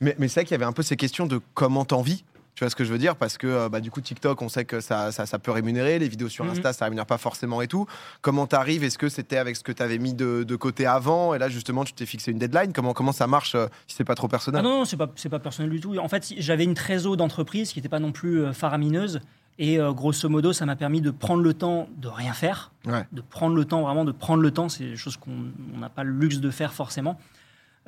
mais 0.00 0.14
mais 0.18 0.28
c'est 0.28 0.40
vrai 0.40 0.44
qu'il 0.46 0.52
y 0.52 0.54
avait 0.54 0.64
un 0.64 0.72
peu 0.72 0.82
ces 0.82 0.96
questions 0.96 1.26
de 1.26 1.40
comment 1.54 1.84
t'en 1.84 2.00
vis. 2.00 2.24
Tu 2.56 2.64
vois 2.64 2.70
ce 2.70 2.74
que 2.74 2.84
je 2.84 2.90
veux 2.90 2.98
dire? 2.98 3.16
Parce 3.16 3.36
que 3.36 3.46
euh, 3.46 3.68
bah, 3.68 3.80
du 3.80 3.90
coup, 3.90 4.00
TikTok, 4.00 4.40
on 4.40 4.48
sait 4.48 4.64
que 4.64 4.80
ça, 4.80 5.12
ça, 5.12 5.26
ça 5.26 5.38
peut 5.38 5.50
rémunérer. 5.52 5.98
Les 5.98 6.08
vidéos 6.08 6.28
sur 6.30 6.44
Mhm. 6.44 6.52
Insta, 6.52 6.72
ça 6.72 6.86
rémunère 6.86 7.04
pas 7.06 7.18
forcément 7.18 7.60
et 7.62 7.68
tout. 7.68 7.86
Comment 8.22 8.46
t'arrives? 8.46 8.82
Est-ce 8.82 8.96
que 8.96 9.10
c'était 9.10 9.36
avec 9.36 9.56
ce 9.56 9.62
que 9.62 9.72
t'avais 9.72 9.98
mis 9.98 10.14
de, 10.14 10.42
de 10.42 10.56
côté 10.56 10.86
avant? 10.86 11.34
Et 11.34 11.38
là, 11.38 11.50
justement, 11.50 11.84
tu 11.84 11.92
t'es 11.92 12.06
fixé 12.06 12.32
une 12.32 12.38
deadline 12.38 12.72
comment, 12.72 12.94
comment 12.94 13.12
ça 13.12 13.26
marche 13.26 13.54
euh, 13.54 13.66
si 13.86 13.94
c'est 13.96 14.04
pas 14.04 14.14
trop 14.14 14.26
Ah 14.26 14.30
personnel 14.30 14.64
non, 14.64 14.78
non, 14.78 14.84
c'est 14.86 14.96
pas, 14.96 15.06
pas 15.06 15.38
personnel 15.38 15.70
du 15.70 15.80
tout. 15.80 15.96
En 15.98 16.08
fait, 16.08 16.32
j'avais 16.38 16.64
une 16.64 16.74
trésor 16.74 17.16
d'entreprise 17.18 17.72
qui 17.72 17.78
n'était 17.78 17.90
pas 17.90 18.00
non 18.00 18.10
plus 18.12 18.40
euh, 18.42 18.52
faramineuse. 18.54 19.20
Et 19.58 19.78
euh, 19.78 19.92
grosso 19.92 20.28
modo, 20.28 20.52
ça 20.54 20.64
m'a 20.66 20.76
permis 20.76 21.00
de 21.00 21.10
prendre 21.10 21.42
le 21.42 21.52
temps 21.54 21.88
de 21.98 22.08
rien 22.08 22.32
faire. 22.32 22.72
Ouais. 22.86 23.06
De 23.12 23.20
prendre 23.22 23.54
le 23.54 23.64
temps, 23.66 23.82
vraiment 23.82 24.04
de 24.06 24.12
prendre 24.12 24.42
le 24.42 24.50
temps. 24.50 24.68
C'est 24.70 24.84
des 24.84 24.96
choses 24.96 25.16
qu'on 25.18 25.30
on 25.74 25.78
n'a 25.78 25.88
pas 25.90 26.04
le 26.04 26.12
luxe 26.12 26.38
de 26.40 26.50
faire 26.50 26.72
forcément. 26.72 27.18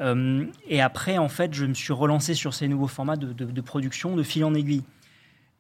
Euh, 0.00 0.46
et 0.66 0.80
après, 0.80 1.18
en 1.18 1.28
fait, 1.28 1.54
je 1.54 1.64
me 1.64 1.74
suis 1.74 1.92
relancé 1.92 2.34
sur 2.34 2.54
ces 2.54 2.68
nouveaux 2.68 2.86
formats 2.86 3.16
de, 3.16 3.60
production 3.60 4.16
de 4.16 4.22
fil 4.22 4.44
en 4.44 4.54
aiguille. 4.54 4.84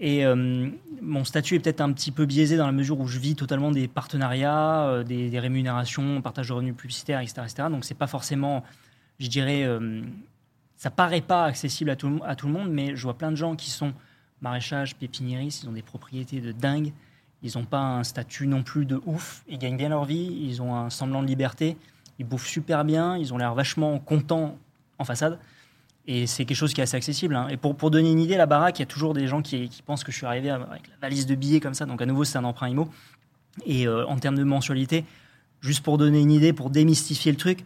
Et 0.00 0.24
euh, 0.24 0.70
mon 1.02 1.24
statut 1.24 1.56
est 1.56 1.58
peut-être 1.58 1.80
un 1.80 1.92
petit 1.92 2.12
peu 2.12 2.24
biaisé 2.24 2.56
dans 2.56 2.66
la 2.66 2.72
mesure 2.72 3.00
où 3.00 3.08
je 3.08 3.18
vis 3.18 3.34
totalement 3.34 3.72
des 3.72 3.88
partenariats, 3.88 4.86
euh, 4.86 5.02
des, 5.02 5.38
rémunérations, 5.40 6.22
partage 6.22 6.48
de 6.48 6.52
revenus 6.52 6.76
publicitaires, 6.76 7.20
etc. 7.20 7.42
etc. 7.42 7.68
Donc 7.68 7.84
c'est 7.84 7.94
pas 7.94 8.06
forcément, 8.06 8.62
je 9.18 9.28
dirais, 9.28 9.66
ça 10.76 10.90
paraît 10.90 11.20
pas 11.20 11.44
accessible 11.44 11.90
à 11.90 11.96
tout, 11.96 12.20
à 12.24 12.36
tout 12.36 12.46
le 12.46 12.52
monde, 12.52 12.70
mais 12.70 12.94
je 12.94 13.02
vois 13.02 13.18
plein 13.18 13.32
de 13.32 13.36
gens 13.36 13.56
qui 13.56 13.70
sont 13.70 13.92
maraîchage, 14.40 14.94
pépiniéristes, 14.94 15.64
ils 15.64 15.68
ont 15.68 15.72
des 15.72 15.82
propriétés 15.82 16.40
de 16.40 16.52
dingue, 16.52 16.92
ils 17.42 17.52
n'ont 17.56 17.64
pas 17.64 17.80
un 17.80 18.04
statut 18.04 18.46
non 18.46 18.62
plus 18.62 18.84
de 18.84 19.00
ouf, 19.06 19.42
ils 19.48 19.58
gagnent 19.58 19.76
bien 19.76 19.88
leur 19.88 20.04
vie, 20.04 20.38
ils 20.42 20.62
ont 20.62 20.76
un 20.76 20.90
semblant 20.90 21.22
de 21.22 21.28
liberté, 21.28 21.76
ils 22.18 22.26
bouffent 22.26 22.46
super 22.46 22.84
bien, 22.84 23.16
ils 23.16 23.32
ont 23.32 23.38
l'air 23.38 23.54
vachement 23.54 23.98
contents 23.98 24.56
en 24.98 25.04
façade. 25.04 25.38
Et 26.06 26.26
c'est 26.26 26.44
quelque 26.46 26.56
chose 26.56 26.72
qui 26.72 26.80
est 26.80 26.84
assez 26.84 26.96
accessible. 26.96 27.36
hein. 27.36 27.48
Et 27.50 27.56
pour, 27.58 27.76
pour 27.76 27.90
donner 27.90 28.10
une 28.10 28.18
idée, 28.20 28.36
la 28.36 28.46
baraque, 28.46 28.78
il 28.78 28.82
y 28.82 28.84
a 28.84 28.86
toujours 28.86 29.12
des 29.12 29.26
gens 29.26 29.42
qui, 29.42 29.68
qui 29.68 29.82
pensent 29.82 30.04
que 30.04 30.10
je 30.10 30.16
suis 30.16 30.26
arrivé 30.26 30.48
avec 30.48 30.88
la 30.88 30.94
valise 31.02 31.26
de 31.26 31.34
billets 31.34 31.60
comme 31.60 31.74
ça. 31.74 31.84
Donc 31.84 32.00
à 32.00 32.06
nouveau, 32.06 32.24
c'est 32.24 32.38
un 32.38 32.44
emprunt 32.44 32.68
IMO. 32.68 32.88
Et 33.66 33.86
euh, 33.86 34.06
en 34.06 34.16
termes 34.16 34.36
de 34.36 34.44
mensualité, 34.44 35.04
juste 35.60 35.82
pour 35.84 35.98
donner 35.98 36.20
une 36.20 36.30
idée, 36.30 36.52
pour 36.54 36.70
démystifier 36.70 37.30
le 37.30 37.36
truc, 37.36 37.64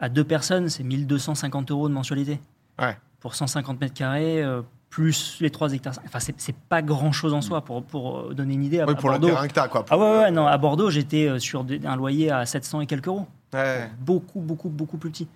à 0.00 0.08
deux 0.08 0.24
personnes, 0.24 0.68
c'est 0.70 0.82
1250 0.82 1.70
euros 1.70 1.88
de 1.88 1.94
mensualité. 1.94 2.40
Ouais. 2.80 2.96
Pour 3.20 3.34
150 3.34 3.80
mètres 3.80 3.94
carrés, 3.94 4.42
euh, 4.42 4.62
plus 4.88 5.36
les 5.40 5.50
3 5.50 5.74
hectares. 5.74 5.94
Enfin, 6.06 6.20
c'est 6.20 6.54
pas 6.56 6.80
grand 6.80 7.12
chose 7.12 7.34
en 7.34 7.42
soi. 7.42 7.60
Pour, 7.62 7.82
pour 7.82 8.18
euh, 8.20 8.34
donner 8.34 8.54
une 8.54 8.64
idée, 8.64 8.80
à, 8.80 8.86
Oui, 8.86 8.92
à 8.92 8.96
pour 8.96 9.10
le 9.10 9.18
Bordeaux. 9.18 9.28
terrain 9.34 9.46
que 9.48 9.52
t'as, 9.52 9.68
quoi. 9.68 9.84
Ah 9.90 9.98
ouais, 9.98 10.18
ouais, 10.20 10.30
non, 10.30 10.46
à 10.46 10.56
Bordeaux, 10.56 10.88
j'étais 10.88 11.38
sur 11.38 11.66
un 11.84 11.96
loyer 11.96 12.30
à 12.30 12.46
700 12.46 12.80
et 12.82 12.86
quelques 12.86 13.08
euros 13.08 13.26
Ouais. 13.54 13.90
beaucoup, 13.98 14.40
beaucoup, 14.40 14.68
beaucoup 14.68 14.98
plus 14.98 15.10
petit. 15.10 15.28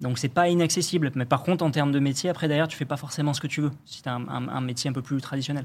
Donc 0.00 0.18
c'est 0.18 0.28
pas 0.28 0.48
inaccessible. 0.48 1.10
Mais 1.14 1.24
par 1.24 1.42
contre, 1.42 1.64
en 1.64 1.70
termes 1.70 1.92
de 1.92 1.98
métier, 1.98 2.30
après 2.30 2.46
derrière, 2.48 2.68
tu 2.68 2.76
fais 2.76 2.84
pas 2.84 2.96
forcément 2.96 3.34
ce 3.34 3.40
que 3.40 3.46
tu 3.46 3.60
veux. 3.60 3.72
Si 3.84 4.02
tu 4.02 4.08
as 4.08 4.14
un, 4.14 4.28
un- 4.28 4.48
un 4.48 4.60
métier 4.60 4.88
un 4.90 4.92
peu 4.92 5.02
plus 5.02 5.20
traditionnel. 5.20 5.64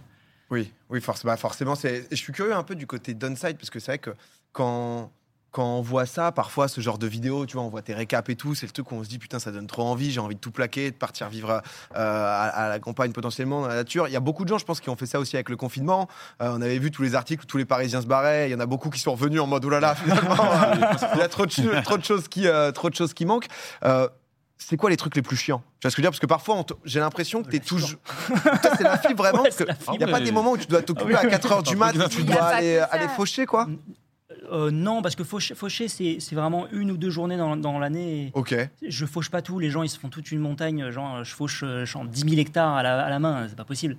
Oui, 0.49 0.71
oui, 0.89 1.01
forcément, 1.01 1.33
bah, 1.33 1.37
forcément. 1.37 1.75
C'est... 1.75 1.99
et 2.11 2.15
Je 2.15 2.15
suis 2.15 2.33
curieux 2.33 2.53
un 2.55 2.63
peu 2.63 2.75
du 2.75 2.87
côté 2.87 3.13
downside 3.13 3.57
parce 3.57 3.69
que 3.69 3.79
c'est 3.79 3.91
vrai 3.91 3.99
que 3.99 4.11
quand 4.51 5.11
quand 5.53 5.77
on 5.77 5.81
voit 5.81 6.05
ça, 6.05 6.31
parfois 6.33 6.67
ce 6.67 6.81
genre 6.81 6.97
de 6.97 7.07
vidéo, 7.07 7.45
tu 7.45 7.53
vois, 7.53 7.63
on 7.63 7.69
voit 7.69 7.81
tes 7.81 7.93
récaps 7.93 8.27
et 8.29 8.35
tout, 8.35 8.55
c'est 8.55 8.65
le 8.65 8.71
truc 8.73 8.91
où 8.91 8.95
on 8.95 9.03
se 9.03 9.07
dit 9.07 9.19
putain, 9.19 9.39
ça 9.39 9.51
donne 9.51 9.67
trop 9.67 9.83
envie, 9.83 10.11
j'ai 10.11 10.19
envie 10.19 10.35
de 10.35 10.39
tout 10.41 10.51
plaquer, 10.51 10.91
de 10.91 10.95
partir 10.95 11.29
vivre 11.29 11.51
euh, 11.51 11.59
à, 11.95 12.47
à 12.47 12.67
la 12.69 12.79
campagne 12.79 13.11
potentiellement 13.13 13.61
dans 13.61 13.67
la 13.67 13.75
nature. 13.75 14.07
Il 14.07 14.11
y 14.11 14.17
a 14.17 14.19
beaucoup 14.19 14.43
de 14.43 14.49
gens, 14.49 14.57
je 14.57 14.65
pense, 14.65 14.81
qui 14.81 14.89
ont 14.89 14.95
fait 14.97 15.05
ça 15.05 15.19
aussi 15.19 15.35
avec 15.37 15.47
le 15.49 15.55
confinement. 15.55 16.09
Euh, 16.41 16.51
on 16.57 16.61
avait 16.61 16.79
vu 16.79 16.91
tous 16.91 17.03
les 17.03 17.15
articles 17.15 17.43
où 17.43 17.45
tous 17.45 17.57
les 17.57 17.65
Parisiens 17.65 18.01
se 18.01 18.07
barraient. 18.07 18.49
Il 18.49 18.51
y 18.51 18.55
en 18.55 18.59
a 18.59 18.65
beaucoup 18.65 18.89
qui 18.89 18.99
sont 18.99 19.11
revenus 19.13 19.39
en 19.39 19.47
mode 19.47 19.63
oh 19.63 19.69
là 19.69 19.79
là, 19.79 19.95
finalement, 19.95 20.33
euh, 20.33 20.75
il 21.13 21.19
y 21.19 21.21
a 21.21 21.29
trop 21.29 21.45
de, 21.45 21.51
cho- 21.51 21.81
trop 21.83 21.97
de 21.97 22.03
choses 22.03 22.27
qui, 22.27 22.47
euh, 22.47 22.71
trop 22.71 22.89
de 22.89 22.95
choses 22.95 23.13
qui 23.13 23.25
manquent. 23.25 23.47
Euh, 23.85 24.07
c'est 24.57 24.77
quoi 24.77 24.89
les 24.89 24.97
trucs 24.97 25.15
les 25.15 25.21
plus 25.21 25.35
chiants? 25.37 25.61
Tu 25.79 25.85
vois 25.87 25.91
ce 25.91 25.95
que 25.95 26.01
je 26.01 26.07
veux 26.07 26.09
dire? 26.09 26.11
Parce 26.11 26.19
que 26.19 26.25
parfois, 26.25 26.63
j'ai 26.85 26.99
l'impression 26.99 27.43
que 27.43 27.49
tu 27.49 27.57
es 27.57 27.59
La 27.59 27.65
toujours. 27.65 27.99
Toi, 28.43 28.71
c'est 28.77 28.83
la 28.83 28.97
fibre 28.97 29.21
vraiment. 29.23 29.43
Ouais, 29.43 29.49
Il 29.93 29.97
n'y 29.97 30.03
a 30.03 30.07
pas 30.07 30.19
des 30.21 30.31
moments 30.31 30.51
où 30.53 30.57
tu 30.57 30.67
dois 30.67 30.81
t'occuper 30.81 31.13
Ah 31.15 31.19
à 31.19 31.25
4 31.25 31.49
h 31.49 31.63
du 31.69 31.75
mat, 31.75 31.95
où 31.95 32.07
tu 32.09 32.23
dois 32.23 32.41
aller, 32.43 32.81
faucher, 33.15 33.45
quoi 33.45 33.67
Euh, 34.51 34.71
non, 34.71 35.01
parce 35.01 35.15
que 35.15 35.23
faucher, 35.23 35.55
faucher, 35.55 35.87
c'est 35.87 36.17
c'est 36.19 36.35
vraiment 36.35 36.67
une 36.71 36.91
ou 36.91 36.97
deux 36.97 37.09
journées 37.09 37.37
dans, 37.37 37.55
dans 37.55 37.79
l'année. 37.79 38.31
Ok. 38.33 38.55
Je 38.87 39.05
fauche 39.05 39.29
pas 39.29 39.41
tout. 39.41 39.59
Les 39.59 39.69
gens, 39.69 39.83
ils 39.83 39.89
se 39.89 39.97
font 39.99 40.09
toute 40.09 40.31
une 40.31 40.39
montagne. 40.39 40.89
Genre, 40.89 41.23
je 41.23 41.33
fauche 41.33 41.63
euh, 41.63 41.85
genre 41.85 42.05
10 42.05 42.21
000 42.29 42.41
hectares 42.41 42.73
à 42.75 42.83
la, 42.83 43.03
à 43.05 43.09
la 43.09 43.19
main. 43.19 43.45
C'est 43.47 43.55
pas 43.55 43.63
possible. 43.65 43.97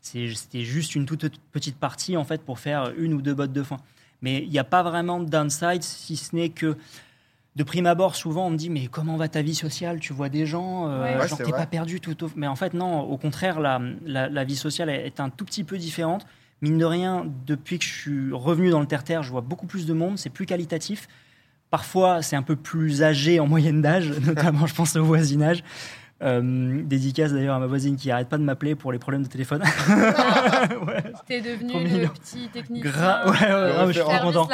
C'est- 0.00 0.34
C'était 0.34 0.62
juste 0.64 0.94
une 0.94 1.06
toute 1.06 1.24
petite 1.52 1.76
partie, 1.76 2.16
en 2.16 2.24
fait, 2.24 2.42
pour 2.42 2.58
faire 2.58 2.92
une 2.98 3.14
ou 3.14 3.22
deux 3.22 3.34
bottes 3.34 3.52
de 3.52 3.62
foin. 3.62 3.78
Mais 4.22 4.42
il 4.42 4.50
n'y 4.50 4.58
a 4.58 4.64
pas 4.64 4.82
vraiment 4.82 5.20
de 5.20 5.28
downside, 5.28 5.82
si 5.82 6.16
ce 6.16 6.34
n'est 6.34 6.48
que. 6.50 6.76
De 7.56 7.62
prime 7.62 7.86
abord, 7.86 8.16
souvent, 8.16 8.48
on 8.48 8.50
me 8.50 8.56
dit 8.56 8.68
Mais 8.68 8.88
comment 8.88 9.16
va 9.16 9.28
ta 9.28 9.40
vie 9.42 9.54
sociale? 9.54 10.00
Tu 10.00 10.12
vois 10.12 10.28
des 10.28 10.44
gens, 10.44 10.88
euh, 10.88 11.02
Ouais. 11.20 11.28
Genre 11.28 11.38
t'es 11.38 11.44
vrai. 11.44 11.52
pas 11.52 11.66
perdu 11.66 12.00
tout 12.00 12.24
au... 12.24 12.30
Mais 12.34 12.48
en 12.48 12.56
fait, 12.56 12.74
non, 12.74 13.02
au 13.02 13.16
contraire, 13.16 13.60
la, 13.60 13.80
la- 14.04 14.28
la 14.28 14.42
vie 14.44 14.56
sociale 14.56 14.90
est 14.90 15.20
un 15.20 15.30
tout 15.30 15.44
petit 15.44 15.62
peu 15.62 15.78
différente. 15.78 16.26
Mine 16.64 16.78
de 16.78 16.84
rien, 16.86 17.26
depuis 17.46 17.78
que 17.78 17.84
je 17.84 17.92
suis 17.92 18.32
revenu 18.32 18.70
dans 18.70 18.80
le 18.80 18.86
terre-terre, 18.86 19.22
je 19.22 19.30
vois 19.30 19.42
beaucoup 19.42 19.66
plus 19.66 19.84
de 19.84 19.92
monde, 19.92 20.16
c'est 20.18 20.30
plus 20.30 20.46
qualitatif. 20.46 21.08
Parfois, 21.70 22.22
c'est 22.22 22.36
un 22.36 22.42
peu 22.42 22.56
plus 22.56 23.02
âgé 23.02 23.38
en 23.38 23.46
moyenne 23.46 23.82
d'âge, 23.82 24.08
notamment, 24.26 24.66
je 24.66 24.74
pense, 24.74 24.96
au 24.96 25.04
voisinage. 25.04 25.62
Euh, 26.22 26.80
dédicace 26.84 27.32
d'ailleurs 27.32 27.56
à 27.56 27.58
ma 27.58 27.66
voisine 27.66 27.96
qui 27.96 28.10
arrête 28.10 28.28
pas 28.28 28.38
de 28.38 28.44
m'appeler 28.44 28.74
pour 28.76 28.92
les 28.92 28.98
problèmes 28.98 29.24
de 29.24 29.28
téléphone. 29.28 29.60
ouais, 30.86 31.02
T'es 31.26 31.40
devenu 31.42 31.72
le 32.02 32.08
petit 32.08 32.48
technicien. 32.52 32.90
gra- 32.90 33.24
ouais, 33.28 33.40
ouais, 33.40 33.78
ouais, 33.86 33.86
je 33.88 33.92
suis 33.92 34.00
trop 34.00 34.12
content. 34.22 34.48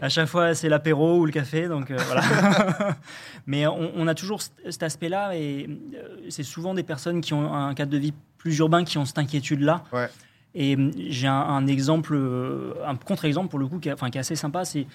À 0.00 0.08
chaque 0.08 0.26
fois, 0.26 0.54
c'est 0.54 0.68
l'apéro 0.68 1.18
ou 1.20 1.26
le 1.26 1.30
café, 1.30 1.68
donc 1.68 1.90
euh, 1.90 1.96
voilà. 2.06 2.22
Mais 3.46 3.66
on, 3.66 3.92
on 3.94 4.08
a 4.08 4.14
toujours 4.14 4.40
cet 4.42 4.52
cet 4.70 4.82
aspect-là, 4.82 5.36
et 5.36 5.68
euh, 5.94 6.16
c'est 6.28 6.42
souvent 6.42 6.74
des 6.74 6.82
personnes 6.82 7.20
qui 7.20 7.34
ont 7.34 7.52
un 7.54 7.74
cadre 7.74 7.92
de 7.92 7.98
vie 7.98 8.14
plus 8.38 8.58
urbain 8.58 8.82
qui 8.82 8.98
ont 8.98 9.04
cette 9.04 9.18
inquiétude-là. 9.18 9.84
Ouais. 9.92 10.08
Et 10.54 10.76
euh, 10.76 10.90
j'ai 10.96 11.28
un, 11.28 11.66
exemple, 11.66 12.14
euh, 12.14 12.74
un 12.86 12.96
contre-exemple 12.96 13.48
pour 13.48 13.58
le 13.58 13.66
coup, 13.66 13.78
qui, 13.78 13.88
est- 13.88 14.16
assez 14.16 14.36
sympa. 14.36 14.64
C'est 14.64 14.86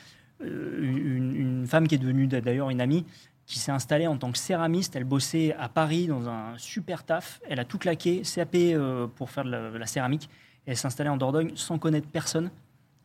euh, 0.42 0.80
une, 0.82 1.66
femme 1.68 1.88
qui 1.88 1.96
est 1.96 2.00
devenue 2.00 2.28
d'ailleurs 2.28 2.70
une 2.70 2.82
amie, 2.82 3.06
qui 3.46 3.60
s'est 3.60 3.72
installée 3.72 4.08
en 4.08 4.18
tant 4.18 4.32
que 4.32 4.38
céramiste. 4.38 4.96
Elle 4.96 5.04
bossait 5.04 5.54
à 5.56 5.70
Paris 5.70 6.08
dans 6.08 6.30
un 6.30 6.58
super 6.58 7.04
taf. 7.04 7.42
Elle 7.50 7.60
a 7.60 7.66
tout 7.66 7.78
claqué, 7.78 8.22
CAP 8.22 8.56
euh, 8.56 9.08
pour 9.08 9.30
faire 9.30 9.44
de 9.44 9.78
la, 9.78 9.86
céramique. 9.88 10.30
Et 10.66 10.72
elle 10.72 10.78
s'est 10.78 10.88
installée 10.88 11.10
en 11.10 11.18
Dordogne 11.18 11.52
sans 11.56 11.80
connaître 11.80 12.08
personne. 12.08 12.52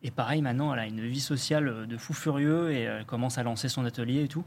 Et 0.02 0.10
pareil, 0.10 0.42
maintenant, 0.42 0.74
elle 0.74 0.80
a 0.80 0.86
une 0.86 1.00
vie 1.00 1.20
sociale 1.20 1.86
de 1.86 1.96
fou 1.96 2.12
furieux 2.12 2.72
et 2.72 2.82
elle 2.82 3.06
commence 3.06 3.38
à 3.38 3.44
lancer 3.44 3.68
son 3.68 3.84
atelier 3.84 4.24
et 4.24 4.28
tout. 4.28 4.44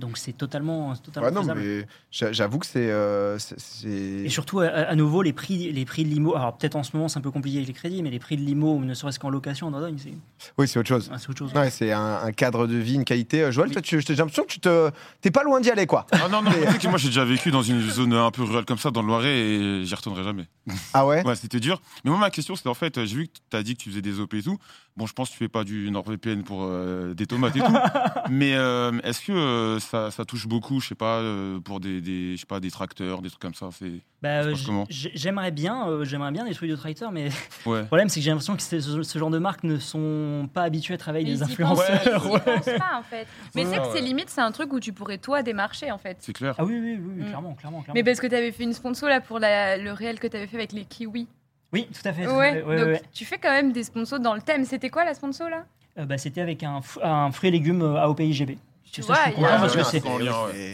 Donc, 0.00 0.18
c'est 0.18 0.32
totalement, 0.32 0.94
c'est 0.96 1.02
totalement 1.02 1.28
Ouais, 1.28 1.34
non, 1.34 1.42
faisable. 1.42 1.60
mais 1.60 1.86
j'a- 2.10 2.32
j'avoue 2.32 2.58
que 2.58 2.66
c'est. 2.66 2.90
euh, 2.90 3.38
c'est- 3.38 3.58
c'est- 3.60 3.88
Et 3.88 4.28
surtout, 4.28 4.60
à, 4.60 4.66
à 4.68 4.94
nouveau, 4.96 5.22
les 5.22 5.32
prix, 5.32 5.70
les 5.72 5.84
prix 5.84 6.02
de 6.04 6.08
l'IMO. 6.08 6.34
Alors, 6.34 6.56
peut-être 6.56 6.74
en 6.76 6.82
ce 6.82 6.96
moment, 6.96 7.08
c'est 7.08 7.18
un 7.18 7.22
peu 7.22 7.30
compliqué 7.30 7.58
avec 7.58 7.68
les 7.68 7.74
crédits, 7.74 8.02
mais 8.02 8.10
les 8.10 8.18
prix 8.18 8.36
de 8.36 8.42
l'IMO, 8.42 8.80
ne 8.80 8.94
serait-ce 8.94 9.18
qu'en 9.20 9.30
location 9.30 9.68
en 9.68 9.70
Dordogne, 9.70 9.98
c'est 10.02 10.12
Oui, 10.58 10.66
c'est 10.66 10.78
autre 10.78 10.88
chose. 10.88 11.08
ah, 11.12 11.18
c'est 11.18 11.28
autre 11.30 11.38
chose. 11.38 11.52
Ouais, 11.54 11.70
c'est 11.70 11.92
un, 11.92 12.16
un 12.24 12.32
cadre 12.32 12.66
de 12.66 12.76
vie, 12.76 12.94
une 12.94 13.04
qualité. 13.04 13.42
Euh, 13.42 13.52
Joël, 13.52 13.70
toi, 13.70 13.82
tu- 13.82 14.00
j'ai 14.00 14.14
l'impression 14.16 14.42
que 14.44 14.48
tu 14.48 14.58
te, 14.60 14.90
t'es 15.20 15.30
pas 15.30 15.44
loin 15.44 15.60
d'y 15.60 15.70
aller, 15.70 15.86
quoi. 15.86 16.06
Ah 16.12 16.28
non, 16.28 16.42
non, 16.42 16.50
que 16.50 16.88
moi 16.88 16.98
j'ai 16.98 17.08
déjà 17.08 17.24
vécu 17.24 17.50
dans 17.50 17.62
une 17.62 17.80
zone 17.88 18.14
un 18.14 18.30
peu 18.30 18.42
rurale 18.42 18.64
comme 18.64 18.78
ça, 18.78 18.90
dans 18.90 19.02
le 19.02 19.08
Loiret, 19.08 19.38
et 19.38 19.84
j'y 19.84 19.94
retournerai 19.94 20.24
jamais. 20.24 20.46
Ah 20.94 21.06
ouais? 21.06 21.24
Ouais, 21.26 21.36
c'était 21.36 21.60
dur. 21.60 21.80
Mais 22.04 22.10
moi, 22.10 22.18
ma 22.18 22.30
question, 22.30 22.56
c'était 22.56 22.68
en 22.68 22.74
fait, 22.74 22.96
euh, 22.98 23.04
j'ai 23.04 23.16
vu 23.16 23.28
que 23.28 23.32
tu 23.50 23.56
as 23.56 23.62
dit 23.62 23.76
que 23.76 23.82
tu 23.82 23.90
faisais 23.90 24.02
des 24.02 24.18
OP 24.20 24.34
et 24.34 24.42
tout. 24.42 24.56
Bon, 25.00 25.06
je 25.06 25.14
pense 25.14 25.28
que 25.30 25.32
tu 25.32 25.38
fais 25.38 25.48
pas 25.48 25.64
du 25.64 25.90
NordVPN 25.90 26.42
pour 26.42 26.60
euh, 26.62 27.14
des 27.14 27.24
tomates 27.24 27.56
et 27.56 27.60
tout. 27.60 27.72
Mais 28.30 28.52
euh, 28.54 28.92
est-ce 29.02 29.22
que 29.22 29.32
euh, 29.32 29.78
ça, 29.80 30.10
ça 30.10 30.26
touche 30.26 30.46
beaucoup, 30.46 30.78
je 30.78 30.88
sais 30.88 30.94
pas, 30.94 31.20
euh, 31.20 31.58
pour 31.58 31.80
des, 31.80 32.02
des, 32.02 32.36
je 32.36 32.40
sais 32.40 32.46
pas, 32.46 32.60
des 32.60 32.70
tracteurs, 32.70 33.22
des 33.22 33.30
trucs 33.30 33.40
comme 33.40 33.54
ça 33.54 33.70
c'est... 33.72 33.92
Bah, 34.20 34.42
euh, 34.42 34.54
j'aimerais 34.90 35.50
bien, 35.52 35.88
euh, 35.88 36.04
j'aimerais 36.04 36.30
bien 36.32 36.44
des 36.44 36.52
trucs 36.52 36.68
de 36.68 36.76
tracteur, 36.76 37.12
mais 37.12 37.30
Ouais. 37.64 37.80
le 37.80 37.86
problème, 37.86 38.10
c'est 38.10 38.20
que 38.20 38.24
j'ai 38.24 38.28
l'impression 38.30 38.54
que 38.56 38.62
ce, 38.62 39.02
ce 39.02 39.18
genre 39.18 39.30
de 39.30 39.38
marques 39.38 39.64
ne 39.64 39.78
sont 39.78 40.50
pas 40.52 40.64
habituées 40.64 40.92
à 40.92 40.98
travailler 40.98 41.24
Mais 41.34 41.42
avec 41.42 41.56
des 41.56 41.64
pensent- 41.64 41.80
influenceurs. 41.80 42.22
ils 42.26 42.28
y 42.28 42.32
Ouais. 42.34 42.40
pensent 42.40 42.64
pas, 42.78 42.98
en 42.98 43.02
fait. 43.02 43.26
Mais 43.54 43.64
Ouais, 43.64 43.70
c'est 43.70 43.76
que 43.78 43.82
ouais. 43.86 43.90
c'est 43.94 44.00
limite, 44.02 44.28
c'est 44.28 44.42
un 44.42 44.52
truc 44.52 44.70
où 44.74 44.80
tu 44.80 44.92
pourrais 44.92 45.16
toi 45.16 45.42
démarcher 45.42 45.90
en 45.90 45.96
fait. 45.98 46.18
C'est 46.20 46.34
clair. 46.34 46.54
Ah 46.58 46.64
oui, 46.66 46.74
oui, 46.78 46.98
oui, 47.00 47.12
oui, 47.16 47.22
Mm. 47.22 47.26
clairement, 47.28 47.54
clairement, 47.54 47.80
clairement. 47.80 47.94
Mais 47.94 48.04
parce 48.04 48.20
que 48.20 48.26
tu 48.26 48.34
avais 48.34 48.52
fait 48.52 48.64
une 48.64 48.74
sponsor 48.74 49.08
là 49.08 49.22
pour 49.22 49.38
la- 49.38 49.78
le 49.78 49.92
réel 49.92 50.20
que 50.20 50.26
tu 50.26 50.36
avais 50.36 50.46
fait 50.46 50.56
avec 50.58 50.72
les 50.72 50.84
kiwis. 50.84 51.26
Oui, 51.72 51.86
tout 51.92 52.08
à 52.08 52.12
fait. 52.12 52.24
tout 52.24 52.30
à 52.30 52.36
Ouais, 52.36 52.52
fait, 52.54 52.62
ouais, 52.62 52.76
donc 52.76 52.86
ouais. 52.86 53.02
tu 53.12 53.24
fais 53.24 53.38
quand 53.38 53.50
même 53.50 53.72
des 53.72 53.84
sponsors 53.84 54.18
dans 54.20 54.34
le 54.34 54.40
thème. 54.40 54.64
C'était 54.64 54.90
quoi 54.90 55.04
la 55.04 55.14
sponsor 55.14 55.48
là? 55.48 55.64
Euh, 55.98 56.04
bah, 56.04 56.18
C'était 56.18 56.40
avec 56.40 56.62
un, 56.62 56.80
un 57.02 57.30
fruit 57.32 57.48
et 57.48 57.52
légumes 57.52 57.82
euh, 57.82 57.96
AOP 58.02 58.20
IGB. 58.20 58.58
C'est 58.92 59.02
ça, 59.02 59.06
vois, 59.06 59.16
je 59.26 59.30
suis 59.30 59.32
il 59.38 59.42
y 59.42 59.44
a- 59.44 59.48
content 59.50 59.60
parce 59.60 59.74
Ouais, 59.76 59.82
que 59.82 59.86
c'est. 59.88 60.00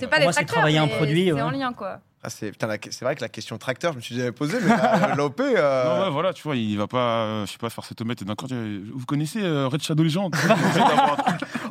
pas 0.08 0.18
des 0.18 0.22
moi, 0.24 0.32
c'est 0.32 0.36
tracteurs, 0.36 0.54
travailler 0.54 0.78
un 0.78 0.88
produit, 0.88 1.26
C'est 1.26 1.32
ouais. 1.32 1.42
en 1.42 1.50
lien 1.50 1.72
quoi. 1.74 2.00
Ah, 2.22 2.30
c'est, 2.30 2.50
putain, 2.50 2.66
la- 2.66 2.78
c'est 2.90 3.04
vrai 3.04 3.14
que 3.14 3.20
la 3.20 3.28
question 3.28 3.56
tracteur, 3.58 3.92
je 3.92 3.98
me 3.98 4.02
suis 4.02 4.14
déjà 4.16 4.32
posée, 4.32 4.58
mais 4.60 5.14
l'OP. 5.16 5.38
euh, 5.40 5.84
Non, 5.98 6.04
ouais, 6.04 6.10
voilà, 6.10 6.32
tu 6.32 6.42
vois, 6.42 6.56
il 6.56 6.76
va 6.78 6.86
pas, 6.86 7.24
euh, 7.24 7.46
je 7.46 7.52
sais 7.52 7.58
pas, 7.58 7.68
faire 7.70 7.84
et 8.22 8.24
d'un 8.24 8.34
coup, 8.34 8.46
dire, 8.46 8.56
vous 8.94 9.04
connaissez 9.06 9.42
euh, 9.42 9.68
Red 9.68 9.82
Shadow 9.82 10.02
Legend? 10.02 10.34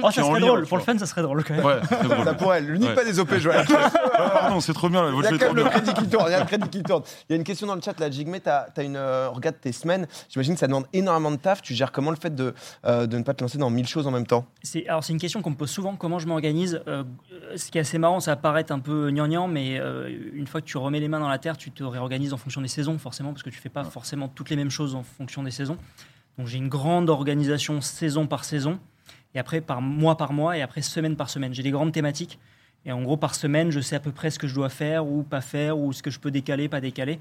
Oh, 0.04 0.12
ça 0.12 0.24
serait 0.24 0.40
drôle. 0.40 0.66
Pour 0.68 0.78
le 0.78 0.84
fun, 0.84 0.98
ça 0.98 1.06
serait 1.06 1.22
drôle 1.22 1.44
quand 1.44 1.54
même. 1.56 1.66
Ouais, 1.66 1.80
très 1.82 2.04
drôle. 2.04 2.24
Ça 2.26 2.34
pourrait, 2.34 2.62
lui 2.62 2.80
nique 2.80 2.90
Ouais. 2.90 2.96
pas 2.96 3.04
des 3.06 3.20
OP, 3.20 3.36
Joël. 3.38 3.66
Ah, 4.18 4.50
non, 4.50 4.62
c'est 4.62 4.74
trop 4.74 4.88
bien, 4.90 5.10
Il 5.10 5.24
y 5.24 5.28
a 5.28 5.32
le 5.32 5.38
quand 5.38 5.54
même 5.54 5.68
crédit 5.70 5.94
qui 5.94 6.08
tourne. 6.08 6.26
Il 6.28 6.32
y 6.32 6.36
a 6.36 6.40
le 6.40 6.46
crédit 6.46 6.70
qui 6.70 6.84
tourne. 6.84 7.04
Il 7.28 7.34
y 7.34 7.36
a 7.36 7.36
une 7.36 7.44
question 7.44 7.68
dans 7.68 7.76
le 7.76 7.82
chat, 7.82 8.00
là, 8.00 8.10
Jigme, 8.10 8.38
t'as 8.42 8.66
as 8.76 8.84
une. 8.84 8.96
euh, 8.96 9.30
regarde 9.30 9.58
tes 9.60 9.72
semaines. 9.74 10.08
J'imagine 10.30 10.54
que 10.54 10.60
ça 10.60 10.68
demande 10.68 10.86
énormément 10.94 11.32
de 11.32 11.36
taf. 11.36 11.62
Tu 11.62 11.74
gères 11.74 11.92
comment 11.92 12.12
le 12.12 12.16
fait 12.18 12.34
de, 12.34 12.54
euh, 12.86 13.08
de 13.08 13.18
ne 13.18 13.24
pas 13.24 13.34
te 13.34 13.44
lancer 13.44 13.58
dans 13.58 13.70
mille 13.70 13.88
choses 13.88 14.08
en 14.08 14.12
même 14.12 14.26
temps? 14.26 14.46
C'est, 14.64 14.88
alors 14.88 15.04
c'est 15.04 15.12
une 15.14 15.20
question 15.20 15.42
qu'on 15.42 15.50
me 15.50 15.56
pose 15.56 15.70
souvent, 15.70 15.96
comment 15.96 16.20
je 16.20 16.28
m'organise. 16.28 16.82
Euh, 16.88 17.04
ce 17.58 17.70
qui 17.72 17.78
est 17.78 17.82
assez 17.82 17.98
marrant, 17.98 18.20
ça 18.22 18.32
va 18.32 18.36
paraître 18.38 18.72
un 18.74 18.80
peu 18.80 19.10
gnangnan, 19.12 19.48
mais 19.50 19.80
euh, 19.80 20.10
une 20.34 20.48
fois 20.48 20.62
que 20.62 20.66
tu 20.66 20.78
remets 20.78 21.00
les 21.02 21.08
mains 21.10 21.20
dans 21.20 21.30
la 21.30 21.38
terre, 21.40 21.58
tu 21.58 21.72
te 21.72 21.84
réorganises 21.84 22.32
en 22.34 22.38
fonction 22.38 22.62
des 22.62 22.68
saisons, 22.70 22.98
forcément, 22.98 23.32
parce 23.32 23.44
que 23.44 23.50
tu 23.50 23.60
fais 23.60 23.70
pas 23.70 23.84
Ouais. 23.84 23.90
forcément 23.92 24.28
toutes 24.30 24.50
les 24.50 24.56
mêmes 24.56 24.72
choses 24.72 24.96
en 24.96 25.04
fonction 25.04 25.44
des 25.44 25.52
saisons. 25.52 25.78
Donc 26.38 26.48
j'ai 26.48 26.58
une 26.58 26.70
grande 26.70 27.10
organisation 27.10 27.82
saison 27.82 28.28
par 28.28 28.44
saison, 28.46 28.80
et 29.36 29.40
après 29.40 29.62
par 29.62 29.82
mois 29.82 30.18
par 30.18 30.34
mois, 30.34 30.58
et 30.58 30.62
après 30.64 30.82
semaine 30.82 31.16
par 31.16 31.30
semaine. 31.30 31.54
J'ai 31.54 31.62
des 31.64 31.72
grandes 31.72 31.92
thématiques, 31.92 32.40
et 32.86 32.92
en 32.92 33.02
gros 33.04 33.18
par 33.18 33.36
semaine, 33.36 33.70
je 33.72 33.80
sais 33.80 33.96
à 33.96 34.00
peu 34.00 34.12
près 34.12 34.32
ce 34.32 34.40
que 34.40 34.48
je 34.48 34.56
dois 34.56 34.70
faire 34.70 35.06
ou 35.06 35.22
pas 35.24 35.42
faire, 35.42 35.78
ou 35.78 35.94
ce 35.94 36.02
que 36.02 36.10
je 36.10 36.20
peux 36.20 36.32
décaler, 36.32 36.68
pas 36.70 36.82
décaler. 36.82 37.20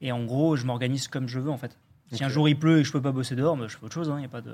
Et 0.00 0.10
en 0.12 0.24
gros, 0.24 0.56
je 0.56 0.64
m'organise 0.64 1.06
comme 1.08 1.28
je 1.28 1.38
veux, 1.38 1.50
en 1.50 1.58
fait. 1.58 1.76
Si 2.12 2.24
un 2.24 2.28
jour 2.28 2.48
il 2.48 2.58
pleut 2.58 2.78
et 2.78 2.82
que 2.82 2.88
je 2.88 2.92
peux 2.92 3.00
pas 3.00 3.12
bosser 3.12 3.36
dehors, 3.36 3.56
bah, 3.56 3.66
je 3.68 3.76
fais 3.76 3.84
autre 3.84 3.94
chose. 3.94 4.12
Il 4.16 4.22
y 4.22 4.24
a 4.24 4.28
pas 4.28 4.40
de. 4.40 4.52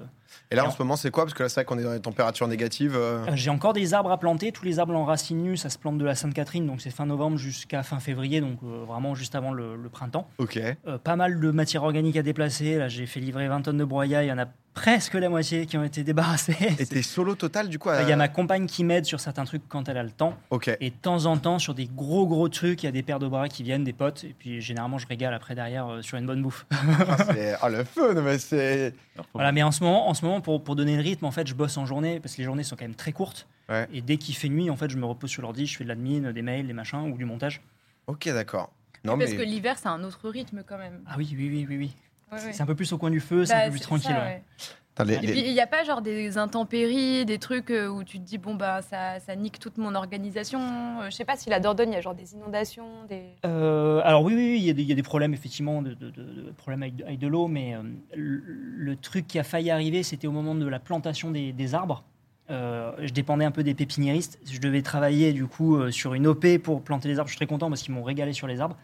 Et 0.50 0.56
là, 0.56 0.66
en 0.66 0.70
ce 0.70 0.76
moment, 0.78 0.94
c'est 0.94 1.10
quoi? 1.10 1.24
Parce 1.24 1.32
que 1.32 1.42
là, 1.42 1.48
c'est 1.48 1.60
vrai 1.60 1.64
qu'on 1.64 1.78
est 1.78 1.84
dans 1.84 1.92
des 1.94 2.00
températures 2.00 2.46
négatives. 2.48 2.94
euh, 2.94 3.24
Euh, 3.28 3.30
J'ai 3.34 3.48
encore 3.48 3.72
des 3.72 3.94
arbres 3.94 4.10
à 4.10 4.18
planter. 4.18 4.52
Tous 4.52 4.66
les 4.66 4.78
arbres 4.78 4.94
en 4.94 5.06
racines 5.06 5.42
nues, 5.42 5.56
ça 5.56 5.70
se 5.70 5.78
plante 5.78 5.96
de 5.96 6.04
la 6.04 6.14
Sainte-Catherine, 6.14 6.66
donc 6.66 6.82
c'est 6.82 6.90
fin 6.90 7.06
novembre 7.06 7.38
jusqu'à 7.38 7.82
fin 7.82 7.98
février, 7.98 8.42
donc 8.42 8.58
euh, 8.62 8.84
vraiment 8.86 9.14
juste 9.14 9.34
avant 9.34 9.52
le, 9.52 9.74
le 9.76 9.88
printemps. 9.88 10.28
Ok. 10.36 10.58
Euh, 10.86 10.98
pas 10.98 11.16
mal 11.16 11.40
de 11.40 11.50
matière 11.50 11.82
organique 11.84 12.18
à 12.18 12.22
déplacer. 12.22 12.76
Là, 12.76 12.88
j'ai 12.88 13.06
fait 13.06 13.20
livrer 13.20 13.48
20 13.48 13.62
tonnes 13.62 13.78
de 13.78 13.84
broyat. 13.86 14.24
Il 14.24 14.26
y 14.26 14.32
en 14.32 14.38
a 14.38 14.46
presque 14.76 15.14
la 15.14 15.28
moitié 15.30 15.64
qui 15.66 15.76
ont 15.78 15.82
été 15.82 16.04
débarrassés. 16.04 16.54
Et 16.78 16.86
t'es 16.86 17.02
solo 17.02 17.34
total, 17.34 17.68
du 17.70 17.78
coup 17.78 17.88
Il 18.02 18.06
y 18.08 18.10
euh, 18.10 18.12
a 18.12 18.16
ma 18.16 18.28
compagne 18.28 18.66
qui 18.66 18.84
m'aide 18.84 19.06
sur 19.06 19.18
certains 19.20 19.44
trucs 19.46 19.66
quand 19.68 19.88
elle 19.88 19.96
a 19.96 20.02
le 20.04 20.10
temps. 20.10 20.36
Ok. 20.50 20.70
Et 20.80 20.90
de 20.90 20.94
temps 20.94 21.24
en 21.24 21.38
temps, 21.38 21.58
sur 21.58 21.74
des 21.74 21.86
gros 21.86 22.26
gros 22.26 22.48
trucs, 22.50 22.82
il 22.82 22.86
y 22.86 22.88
a 22.88 22.92
des 22.92 23.02
paires 23.02 23.18
de 23.18 23.26
bras 23.26 23.48
qui 23.48 23.62
viennent, 23.62 23.84
des 23.84 23.94
potes. 23.94 24.24
Et 24.24 24.34
puis 24.38 24.60
généralement, 24.60 24.98
je 24.98 25.06
régale 25.06 25.32
après 25.34 25.54
derrière 25.54 25.88
euh, 25.88 26.02
sur 26.02 26.18
une 26.18 26.26
bonne 26.26 26.42
bouffe. 26.42 26.66
Ah, 26.70 27.16
c'est- 27.32 27.56
Ah, 27.60 27.68
le 27.70 27.84
fun, 27.84 28.12
mais 28.22 28.38
c'est. 28.38 28.94
voilà, 29.32 29.50
mais 29.50 29.62
en 29.62 29.72
ce 29.72 29.82
moment, 29.82 30.08
en 30.08 30.14
ce 30.14 30.24
moment 30.24 30.40
pour, 30.42 30.62
pour 30.62 30.76
donner 30.76 30.94
le 30.96 31.02
rythme, 31.02 31.24
en 31.24 31.30
fait, 31.32 31.46
je 31.46 31.54
bosse 31.54 31.76
en 31.78 31.86
journée 31.86 32.20
parce 32.20 32.34
que 32.34 32.38
les 32.38 32.44
journées 32.44 32.62
sont 32.62 32.76
quand 32.76 32.84
même 32.84 32.94
très 32.94 33.12
courtes. 33.12 33.48
Ouais. 33.70 33.88
Et 33.94 34.02
dès 34.02 34.18
qu'il 34.18 34.36
fait 34.36 34.48
nuit, 34.50 34.68
en 34.70 34.76
fait, 34.76 34.90
je 34.90 34.98
me 34.98 35.06
repose 35.06 35.30
sur 35.30 35.40
l'ordi, 35.42 35.66
je 35.66 35.76
fais 35.76 35.84
de 35.84 35.88
l'admin, 35.88 36.30
des 36.32 36.42
mails, 36.42 36.66
des 36.66 36.72
machins 36.74 37.10
ou 37.10 37.16
du 37.16 37.24
montage. 37.24 37.62
Ok, 38.06 38.26
d'accord. 38.28 38.70
Non, 39.04 39.16
Parce 39.18 39.30
mais. 39.30 39.36
que 39.38 39.42
l'hiver, 39.42 39.76
c'est 39.78 39.88
un 39.88 40.04
autre 40.04 40.28
rythme 40.28 40.62
quand 40.66 40.78
même. 40.78 41.00
Ah 41.06 41.14
oui, 41.16 41.28
oui, 41.36 41.48
oui, 41.50 41.66
oui, 41.68 41.76
oui. 41.78 41.94
Ouais, 42.32 42.38
ouais. 42.44 42.52
C'est 42.52 42.62
un 42.62 42.66
peu 42.66 42.74
plus 42.74 42.92
au 42.92 42.98
coin 42.98 43.10
du 43.10 43.20
feu, 43.20 43.44
c'est 43.44 43.52
Bah, 43.54 43.60
un 43.62 43.64
peu 43.66 43.70
plus 43.72 43.80
tranquille. 43.80 44.10
ça, 44.10 44.18
ouais. 44.18 44.24
ouais. 44.24 44.42
Attends, 44.98 45.04
les- 45.10 45.14
Et 45.16 45.20
les- 45.20 45.32
puis, 45.32 45.40
il 45.46 45.52
n'y 45.52 45.60
a 45.60 45.66
pas 45.66 45.84
genre 45.84 46.00
des 46.00 46.38
intempéries, 46.38 47.26
des 47.26 47.38
trucs 47.38 47.70
euh, 47.70 47.86
où 47.86 48.02
tu 48.02 48.18
te 48.18 48.24
dis, 48.24 48.38
bon, 48.38 48.54
bah, 48.54 48.80
ça, 48.80 49.20
ça 49.20 49.36
nique 49.36 49.58
toute 49.58 49.76
mon 49.76 49.94
organisation. 49.94 50.58
Euh, 51.02 51.06
Je 51.10 51.10
sais 51.14 51.26
pas 51.26 51.36
si 51.36 51.50
la 51.50 51.60
Dordogne, 51.60 51.90
il 51.90 51.94
y 51.94 51.96
a 51.96 52.00
genre 52.00 52.14
des 52.14 52.32
inondations, 52.32 53.04
des. 53.08 53.22
Euh, 53.44 54.00
alors 54.04 54.22
oui, 54.24 54.34
oui, 54.34 54.52
oui, 54.52 54.58
il 54.58 54.64
y, 54.64 54.70
a 54.70 54.72
des- 54.72 54.82
il 54.82 54.88
y 54.88 54.92
a 54.92 54.94
des 54.94 55.02
problèmes 55.02 55.34
effectivement, 55.34 55.82
de, 55.82 55.92
de- 55.92 56.10
de- 56.10 56.22
de 56.46 56.50
problèmes 56.56 56.82
avec, 56.82 56.94
avec 57.02 57.18
de 57.18 57.26
l'eau, 57.28 57.46
mais 57.46 57.74
euh, 57.74 57.82
le, 58.16 58.42
le 58.46 58.96
truc 58.96 59.26
qui 59.26 59.38
a 59.38 59.44
failli 59.44 59.70
arriver, 59.70 60.02
c'était 60.02 60.26
au 60.26 60.32
moment 60.32 60.54
de 60.54 60.66
la 60.66 60.78
plantation 60.78 61.30
des, 61.30 61.52
des 61.52 61.74
arbres. 61.74 62.02
Euh, 62.48 62.92
je 63.02 63.12
dépendais 63.12 63.44
un 63.44 63.50
peu 63.50 63.62
des 63.64 63.74
pépiniéristes. 63.74 64.38
Je 64.50 64.60
devais 64.60 64.80
travailler 64.80 65.32
du 65.34 65.46
coup 65.46 65.76
euh, 65.76 65.90
sur 65.90 66.14
une 66.14 66.26
OP 66.26 66.58
pour 66.62 66.80
planter 66.80 67.08
les 67.08 67.18
arbres. 67.18 67.28
Je 67.28 67.32
suis 67.32 67.38
très 67.38 67.46
content 67.46 67.68
parce 67.68 67.82
qu'ils 67.82 67.92
m'ont 67.92 68.04
régalé 68.04 68.32
sur 68.32 68.46
les 68.46 68.60
arbres. 68.60 68.76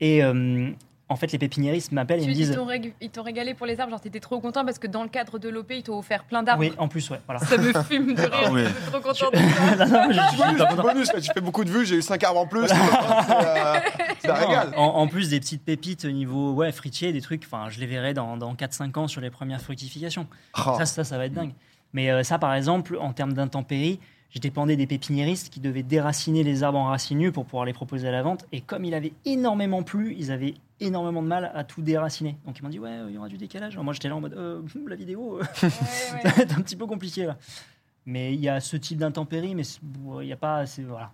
Et 0.00 0.22
euh, 0.22 0.70
en 1.10 1.16
fait, 1.16 1.32
les 1.32 1.38
pépiniéristes 1.38 1.92
m'appellent 1.92 2.22
et 2.22 2.26
me 2.26 2.32
disent 2.32 2.56
ils 3.00 3.10
t'ont 3.10 3.22
régalé 3.22 3.54
pour 3.54 3.66
les 3.66 3.80
arbres, 3.80 3.90
genre 3.92 4.00
t'étais 4.00 4.20
trop 4.20 4.40
content 4.40 4.64
parce 4.64 4.78
que 4.78 4.86
dans 4.86 5.02
le 5.02 5.08
cadre 5.08 5.38
de 5.38 5.48
l'OP, 5.48 5.70
ils 5.70 5.82
t'ont 5.82 5.98
offert 5.98 6.24
plein 6.24 6.42
d'arbres. 6.42 6.60
oui, 6.60 6.72
en 6.76 6.86
plus, 6.88 7.08
ouais, 7.10 7.20
voilà. 7.26 7.40
Ça 7.40 7.56
me 7.56 7.72
fume 7.82 8.14
de 8.14 8.20
rire, 8.20 8.30
Ah 8.46 8.52
ouais. 8.52 8.64
je 8.64 8.68
suis 8.68 8.90
trop 8.90 9.00
content. 9.00 9.26
Non, 9.78 9.86
non, 9.86 10.12
j'ai 10.12 10.42
un 10.42 10.66
content. 10.66 10.82
bonus, 10.82 11.12
là, 11.12 11.20
tu 11.20 11.30
fais 11.32 11.40
beaucoup 11.40 11.64
de 11.64 11.70
vues, 11.70 11.86
j'ai 11.86 11.96
eu 11.96 12.02
5 12.02 12.22
arbres 12.24 12.40
en 12.40 12.46
plus. 12.46 12.62
euh, 12.70 13.78
ça 14.20 14.34
régale. 14.34 14.72
En, 14.76 14.84
en 14.84 15.06
plus 15.08 15.28
des 15.30 15.40
petites 15.40 15.64
pépites 15.64 16.04
au 16.04 16.10
niveau 16.10 16.52
ouais, 16.52 16.72
fruitier, 16.72 17.12
des 17.12 17.20
trucs, 17.20 17.44
enfin, 17.44 17.68
je 17.70 17.80
les 17.80 17.86
verrai 17.86 18.12
dans, 18.14 18.36
dans 18.36 18.54
4-5 18.54 18.98
ans 18.98 19.08
sur 19.08 19.20
les 19.20 19.30
premières 19.30 19.60
fructifications. 19.60 20.26
Oh. 20.58 20.74
Ça, 20.78 20.86
ça, 20.86 21.04
ça 21.04 21.16
va 21.18 21.26
être 21.26 21.32
dingue. 21.34 21.52
Mais 21.92 22.10
euh, 22.10 22.22
ça, 22.22 22.38
par 22.38 22.54
exemple, 22.54 22.98
en 23.00 23.12
termes 23.12 23.32
d'intempéries, 23.32 23.98
je 24.30 24.40
dépendais 24.40 24.76
des 24.76 24.86
pépiniéristes 24.86 25.48
qui 25.48 25.60
devaient 25.60 25.82
déraciner 25.82 26.42
les 26.42 26.62
arbres 26.62 26.78
en 26.78 26.84
racines 26.84 27.18
nues 27.18 27.32
pour 27.32 27.46
pouvoir 27.46 27.64
les 27.64 27.72
proposer 27.72 28.08
à 28.08 28.10
la 28.10 28.22
vente. 28.22 28.44
Et 28.52 28.60
comme 28.60 28.84
il 28.84 28.92
avait 28.94 29.12
énormément 29.24 29.82
plu, 29.82 30.14
ils 30.18 30.30
avaient 30.30 30.54
énormément 30.80 31.22
de 31.22 31.28
mal 31.28 31.50
à 31.54 31.64
tout 31.64 31.82
déraciner. 31.82 32.36
Donc 32.46 32.58
ils 32.58 32.62
m'ont 32.62 32.68
dit, 32.68 32.78
ouais, 32.78 32.98
il 33.08 33.14
y 33.14 33.18
aura 33.18 33.28
du 33.28 33.36
décalage. 33.38 33.74
Alors 33.74 33.84
moi, 33.84 33.92
j'étais 33.94 34.08
là 34.08 34.16
en 34.16 34.20
mode, 34.20 34.34
euh, 34.34 34.62
la 34.88 34.96
vidéo, 34.96 35.38
euh, 35.38 35.40
Ouais, 35.62 35.70
ça 35.70 36.14
ouais. 36.16 36.22
va 36.30 36.42
être 36.42 36.58
un 36.58 36.62
petit 36.62 36.76
peu 36.76 36.86
compliqué 36.86 37.24
là. 37.26 37.36
Mais 38.06 38.32
il 38.34 38.40
y 38.40 38.48
a 38.48 38.58
ce 38.60 38.76
type 38.76 38.98
d'intempéries, 38.98 39.54
mais 39.54 39.64
c'est- 39.64 39.80
il 40.20 40.26
n'y 40.26 40.32
a 40.32 40.36
pas. 40.36 40.64
c'est- 40.66 40.82
Voilà. 40.82 41.12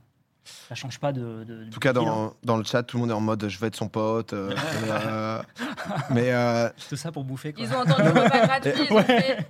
Ça 0.68 0.74
change 0.74 0.98
pas 0.98 1.12
de. 1.12 1.44
de 1.44 1.66
En 1.66 1.70
tout 1.70 1.80
cas, 1.80 1.92
dans, 1.92 2.34
dans 2.44 2.56
le 2.56 2.64
chat, 2.64 2.82
tout 2.82 2.96
le 2.96 3.02
monde 3.02 3.10
est 3.10 3.14
en 3.14 3.20
mode 3.20 3.48
je 3.48 3.58
vais 3.58 3.68
être 3.68 3.76
son 3.76 3.88
pote. 3.88 4.32
euh, 4.32 4.50
euh, 4.90 5.42
mais 6.10 6.32
euh, 6.32 6.68
Tout 6.88 6.96
ça 6.96 7.12
pour 7.12 7.24
bouffer. 7.24 7.52
Quoi. 7.52 7.64
Ils 7.64 7.72
ont 7.74 7.78
entendu 7.80 8.02
le 8.02 8.20
repas 8.20 8.46
gratuit, 8.46 8.72
ils 8.88 8.92
ont 8.92 8.96
Ouais. 8.96 9.04
fait 9.04 9.46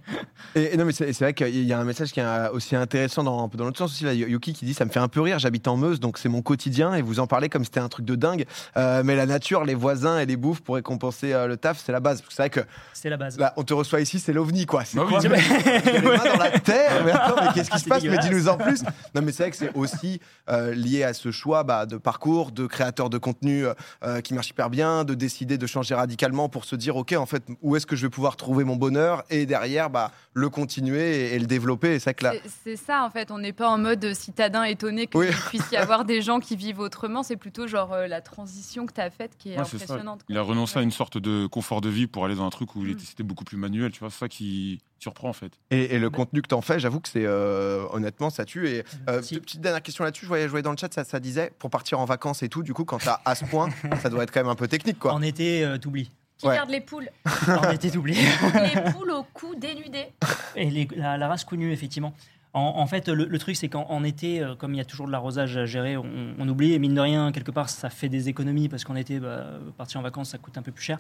et, 0.55 0.75
et 0.75 0.77
non, 0.77 0.85
mais 0.85 0.93
c'est 0.93 1.13
vrai 1.19 1.35
qu'il 1.35 1.65
y 1.65 1.73
a 1.73 1.79
un 1.79 1.85
message 1.85 2.13
qui 2.13 2.21
est 2.21 2.49
aussi 2.53 2.77
intéressant 2.77 3.25
dans, 3.25 3.43
un 3.45 3.49
peu 3.49 3.59
dans 3.59 3.65
l'autre 3.65 3.79
sens 3.79 3.91
aussi. 3.93 4.05
Là, 4.05 4.13
Yuki 4.15 4.53
qui 4.53 4.65
dit 4.65 4.75
ça 4.75 4.85
me 4.85 4.91
fait 4.91 5.01
un 5.01 5.09
peu 5.09 5.21
rire. 5.21 5.39
J'habite 5.39 5.67
en 5.69 5.77
Meuse, 5.77 5.99
donc 6.01 6.19
c'est 6.19 6.29
mon 6.29 6.43
quotidien 6.43 6.95
et 6.95 7.03
vous 7.03 7.19
en 7.21 7.27
parlez 7.27 7.49
comme 7.49 7.65
c'était 7.65 7.81
un 7.81 7.89
truc 7.89 8.07
de 8.07 8.15
dingue. 8.15 8.45
Euh, 8.77 9.03
mais 9.05 9.17
la 9.17 9.27
nature, 9.27 9.65
les 9.65 9.75
voisins 9.75 10.19
et 10.19 10.27
les 10.27 10.37
bouffes 10.37 10.61
pour 10.63 10.77
récompenser 10.77 11.33
euh, 11.33 11.47
le 11.49 11.57
taf, 11.57 11.83
c'est 11.85 11.93
la 11.93 12.01
base. 12.01 12.21
Parce 12.21 12.29
que 12.29 12.35
c'est 12.35 12.43
vrai 12.43 12.51
que 12.51 12.61
C'est 12.93 13.11
la 13.11 13.17
base. 13.17 13.39
là, 13.39 13.53
on 13.57 13.65
te 13.65 13.75
reçoit 13.75 14.01
ici, 14.01 14.21
c'est 14.21 14.33
l'ovni 14.33 14.65
quoi. 14.67 14.85
C'est 14.85 14.97
Bah 14.99 15.07
quoi 15.09 15.21
mais- 15.29 15.39
Il 15.87 15.93
y 15.93 15.97
a 15.97 16.01
les 16.01 16.07
mains 16.09 16.25
dans 16.25 16.39
la 16.43 16.51
terre. 16.61 17.03
Mais 17.05 17.11
attends, 17.13 17.37
mais 17.43 17.49
qu'est-ce 17.55 17.71
qui 17.71 17.79
se 17.81 17.89
passe? 17.89 18.03
Mais 18.05 18.19
dis-nous 18.19 18.49
en 18.49 18.57
plus. 18.57 18.83
Non, 19.15 19.23
mais 19.23 19.33
c'est 19.33 19.43
vrai 19.45 19.51
que 19.51 19.57
c'est 19.57 19.73
aussi 19.75 20.21
euh, 20.51 20.73
lié 20.85 21.03
à 21.03 21.15
ce 21.15 21.31
choix 21.31 21.65
bah, 21.65 21.87
de 21.87 21.97
parcours, 21.97 22.53
de 22.53 22.67
créateur 22.67 23.11
de 23.11 23.19
contenu 23.19 23.65
euh, 24.05 24.21
qui 24.21 24.35
marche 24.35 24.51
hyper 24.51 24.71
bien, 24.71 25.05
de 25.05 25.15
décider 25.15 25.59
de 25.59 25.67
changer 25.67 25.95
radicalement 25.95 26.49
pour 26.49 26.65
se 26.65 26.77
dire, 26.77 26.97
ok, 26.97 27.13
en 27.13 27.27
fait, 27.27 27.43
où 27.63 27.77
est-ce 27.77 27.87
que 27.87 27.97
je 27.97 28.07
vais 28.07 28.11
pouvoir 28.11 28.37
trouver 28.37 28.65
mon 28.65 28.77
bonheur 28.77 29.25
et 29.31 29.47
derrière, 29.47 29.91
bah, 29.91 30.13
le 30.35 30.49
continuer 30.49 31.29
et, 31.31 31.35
et 31.35 31.39
le 31.39 31.47
développer. 31.47 31.95
Et 31.95 31.99
c'est 31.99 32.15
que 32.15 32.25
là, 32.25 32.33
ça 32.77 33.05
en 33.05 33.11
fait, 33.11 33.31
on 33.31 33.39
n'est 33.39 33.53
pas 33.53 33.69
en 33.69 33.79
mode 33.79 34.15
citadin 34.15 34.65
étonné 34.65 35.07
qu'il 35.07 35.21
Oui. 35.21 35.27
puisse 35.49 35.71
y 35.73 35.77
avoir 35.77 36.05
des 36.05 36.23
gens 36.23 36.41
qui 36.41 36.57
vivent 36.57 36.81
autrement, 36.81 37.23
c'est 37.23 37.37
plutôt 37.37 37.67
genre 37.67 37.93
euh, 37.93 38.07
la 38.07 38.21
transition 38.21 38.87
que 38.87 38.93
tu 38.93 39.01
as 39.01 39.11
faite 39.11 39.33
qui 39.39 39.51
est 39.53 39.57
Ouais, 39.57 39.61
impressionnante. 39.61 40.21
Il 40.29 40.37
a 40.39 40.43
renoncé 40.43 40.79
à 40.79 40.83
une 40.83 40.91
sorte 40.91 41.19
de 41.19 41.47
confort 41.47 41.81
de 41.81 41.89
vie 41.89 42.07
pour 42.07 42.25
aller 42.25 42.35
dans 42.35 42.47
un 42.47 42.51
truc 42.51 42.75
où 42.77 42.83
il 42.83 42.89
Mm. 42.89 42.91
était, 42.93 43.05
c'était 43.07 43.23
beaucoup 43.23 43.45
plus 43.45 43.57
manuel, 43.57 43.91
tu 43.93 44.01
vois, 44.01 44.11
c'est 44.11 44.19
ça 44.19 44.29
qui 44.29 44.81
surprend 44.99 45.29
en 45.29 45.33
fait. 45.35 45.53
et, 45.71 45.95
et 45.95 45.99
le 45.99 46.09
contenu 46.09 46.41
que 46.41 46.49
tu 46.49 46.55
en 46.55 46.63
fais, 46.63 46.79
j'avoue 46.79 46.99
que 46.99 47.09
c'est 47.11 47.27
euh, 47.27 47.85
honnêtement, 47.93 48.31
ça 48.31 48.45
tue. 48.47 48.69
Et 48.69 48.85
euh, 49.11 49.21
Si. 49.23 49.39
petite 49.39 49.61
dernière 49.61 49.83
question 49.83 50.03
là-dessus, 50.03 50.25
je 50.25 50.29
voyais, 50.29 50.47
voyais 50.47 50.63
dans 50.63 50.71
le 50.75 50.79
chat, 50.79 50.93
ça, 50.93 51.05
ça 51.05 51.21
disait, 51.21 51.51
pour 51.59 51.71
partir 51.71 51.99
en 52.01 52.05
vacances 52.05 52.43
et 52.43 52.49
tout, 52.49 52.63
du 52.63 52.75
coup, 52.75 52.85
quand 52.85 52.99
tu 52.99 53.09
à 53.25 53.35
ce 53.35 53.45
point, 53.45 53.69
ça 54.03 54.11
doit 54.11 54.23
être 54.25 54.31
quand 54.33 54.41
même 54.41 54.51
un 54.51 54.55
peu 54.55 54.69
technique, 54.69 54.99
quoi. 54.99 55.13
En 55.15 55.23
été, 55.23 55.65
euh, 55.65 55.79
t'oublies. 55.79 56.11
Qui 56.37 56.49
Ouais. 56.49 56.57
garde 56.57 56.71
les 56.71 56.81
poules 56.81 57.09
En 57.49 57.71
été, 57.71 57.91
t'oublies. 57.91 58.15
Les 58.17 58.93
poules 58.93 59.11
au 59.13 59.23
cou 59.33 59.55
dénudé. 59.57 60.07
Et 60.57 60.69
les- 60.71 60.89
la, 60.97 61.17
la 61.17 61.29
race 61.29 61.45
connue, 61.45 61.73
effectivement. 61.73 62.13
En, 62.53 62.61
en 62.77 62.87
fait, 62.87 63.09
le, 63.09 63.25
le 63.25 63.39
truc, 63.39 63.57
c'est 63.57 63.69
qu'en 63.69 63.85
en 63.89 64.05
été, 64.05 64.41
euh, 64.43 64.55
comme 64.55 64.75
il 64.75 64.79
y 64.79 64.81
a 64.81 64.85
toujours 64.85 65.07
de 65.07 65.13
l'arrosage 65.13 65.57
à 65.57 65.65
gérer, 65.67 65.97
on, 65.97 66.05
on 66.39 66.49
oublie. 66.49 66.73
Et 66.73 66.79
mine 66.79 66.95
de 66.95 67.01
rien, 67.01 67.33
quelque 67.33 67.51
part, 67.51 67.69
ça 67.69 67.89
fait 67.91 68.09
des 68.09 68.29
économies 68.29 68.69
parce 68.69 68.85
qu'en 68.85 68.95
été, 68.97 69.19
bah, 69.21 69.45
partir 69.77 70.01
en 70.01 70.03
vacances, 70.03 70.31
ça 70.31 70.39
coûte 70.39 70.57
un 70.59 70.63
peu 70.63 70.71
plus 70.73 70.85
cher. 70.85 70.99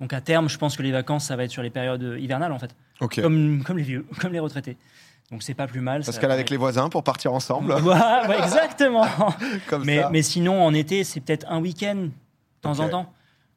Donc 0.00 0.12
à 0.12 0.20
terme, 0.20 0.48
je 0.48 0.58
pense 0.58 0.76
que 0.76 0.82
les 0.82 0.90
vacances, 0.92 1.26
ça 1.26 1.36
va 1.36 1.44
être 1.44 1.50
sur 1.50 1.62
les 1.62 1.70
périodes 1.70 2.16
hivernales, 2.18 2.52
en 2.52 2.58
fait. 2.58 2.74
Ok. 3.00 3.20
Comme, 3.20 3.62
comme 3.64 3.76
les 3.78 3.82
vieux, 3.84 4.06
comme 4.20 4.32
les 4.32 4.38
retraités. 4.40 4.76
Donc 5.32 5.42
c'est 5.42 5.54
pas 5.54 5.66
plus 5.66 5.80
mal. 5.80 6.02
Parce 6.04 6.14
ça 6.14 6.20
qu'elle 6.20 6.30
avec 6.30 6.50
les 6.50 6.56
voisins 6.58 6.88
pour 6.88 7.02
partir 7.02 7.32
ensemble, 7.32 7.72
Ouais, 7.82 8.28
ouais, 8.28 8.38
exactement. 8.44 9.06
comme 9.68 9.84
mais, 9.84 10.00
ça. 10.02 10.10
mais 10.12 10.22
sinon, 10.22 10.62
en 10.64 10.72
été, 10.74 11.02
c'est 11.04 11.20
peut-être 11.20 11.46
un 11.48 11.58
week-end, 11.60 11.96
de 11.96 12.10
temps 12.60 12.78
en 12.80 12.88
temps. 12.88 13.12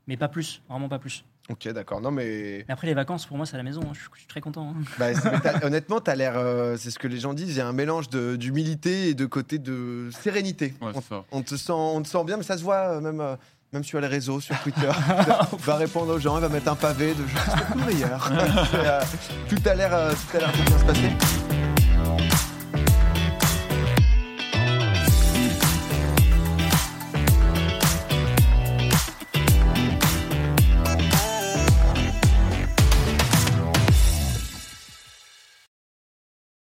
Mais 0.07 0.17
pas 0.17 0.27
plus, 0.29 0.61
vraiment 0.69 0.87
pas 0.89 0.99
plus. 0.99 1.23
Ok, 1.49 1.67
d'accord. 1.73 2.01
Non, 2.01 2.09
mais 2.11 2.63
Mais 2.67 2.73
après, 2.73 2.87
les 2.87 2.93
vacances, 2.95 3.25
pour 3.27 3.37
moi, 3.37 3.45
c'est 3.45 3.53
à 3.53 3.57
la 3.57 3.63
maison. 3.63 3.81
hein. 3.83 3.89
Je, 3.93 3.99
suis, 3.99 4.09
je 4.13 4.19
suis 4.19 4.27
très 4.27 4.41
content. 4.41 4.73
hein. 4.75 4.81
Bah, 4.97 5.07
honnêtement, 5.63 5.99
tu 6.01 6.09
as 6.09 6.15
l'air, 6.15 6.33
euh, 6.37 6.75
c'est 6.77 6.89
ce 6.91 6.97
que 6.97 7.07
les 7.07 7.19
gens 7.19 7.33
disent, 7.35 7.49
il 7.49 7.57
y 7.57 7.61
a 7.61 7.67
un 7.67 7.71
mélange 7.73 8.09
d'humilité 8.09 9.09
et 9.09 9.13
de 9.13 9.25
côté 9.27 9.59
de 9.59 10.09
sérénité. 10.23 10.73
Ouais, 10.81 10.91
on, 11.31 11.41
te 11.43 11.55
sent, 11.55 11.71
on 11.71 12.01
te 12.01 12.07
sent 12.07 12.23
bien, 12.25 12.37
mais 12.37 12.43
ça 12.43 12.57
se 12.57 12.63
voit 12.63 12.95
euh, 12.95 12.99
même, 13.01 13.19
euh, 13.21 13.35
même 13.73 13.83
sur 13.83 13.99
les 13.99 14.07
réseaux, 14.07 14.39
sur 14.39 14.57
Twitter. 14.61 14.89
va 15.59 15.75
répondre 15.75 16.13
aux 16.15 16.19
gens, 16.19 16.37
il 16.37 16.41
va 16.41 16.49
mettre 16.49 16.71
un 16.71 16.75
pavé 16.75 17.13
de 17.13 17.23
je 17.27 17.37
suis 17.37 17.79
le 17.79 17.85
meilleur. 17.93 18.31
Euh, 18.73 19.01
tout 19.49 19.69
a 19.69 19.75
l'air 19.75 19.93
euh, 19.93 20.13
tout 20.13 20.37
a 20.37 20.39
l'air 20.39 20.51
de 20.51 20.61
bien 20.69 20.79
se 20.79 20.85
passer. 20.85 21.34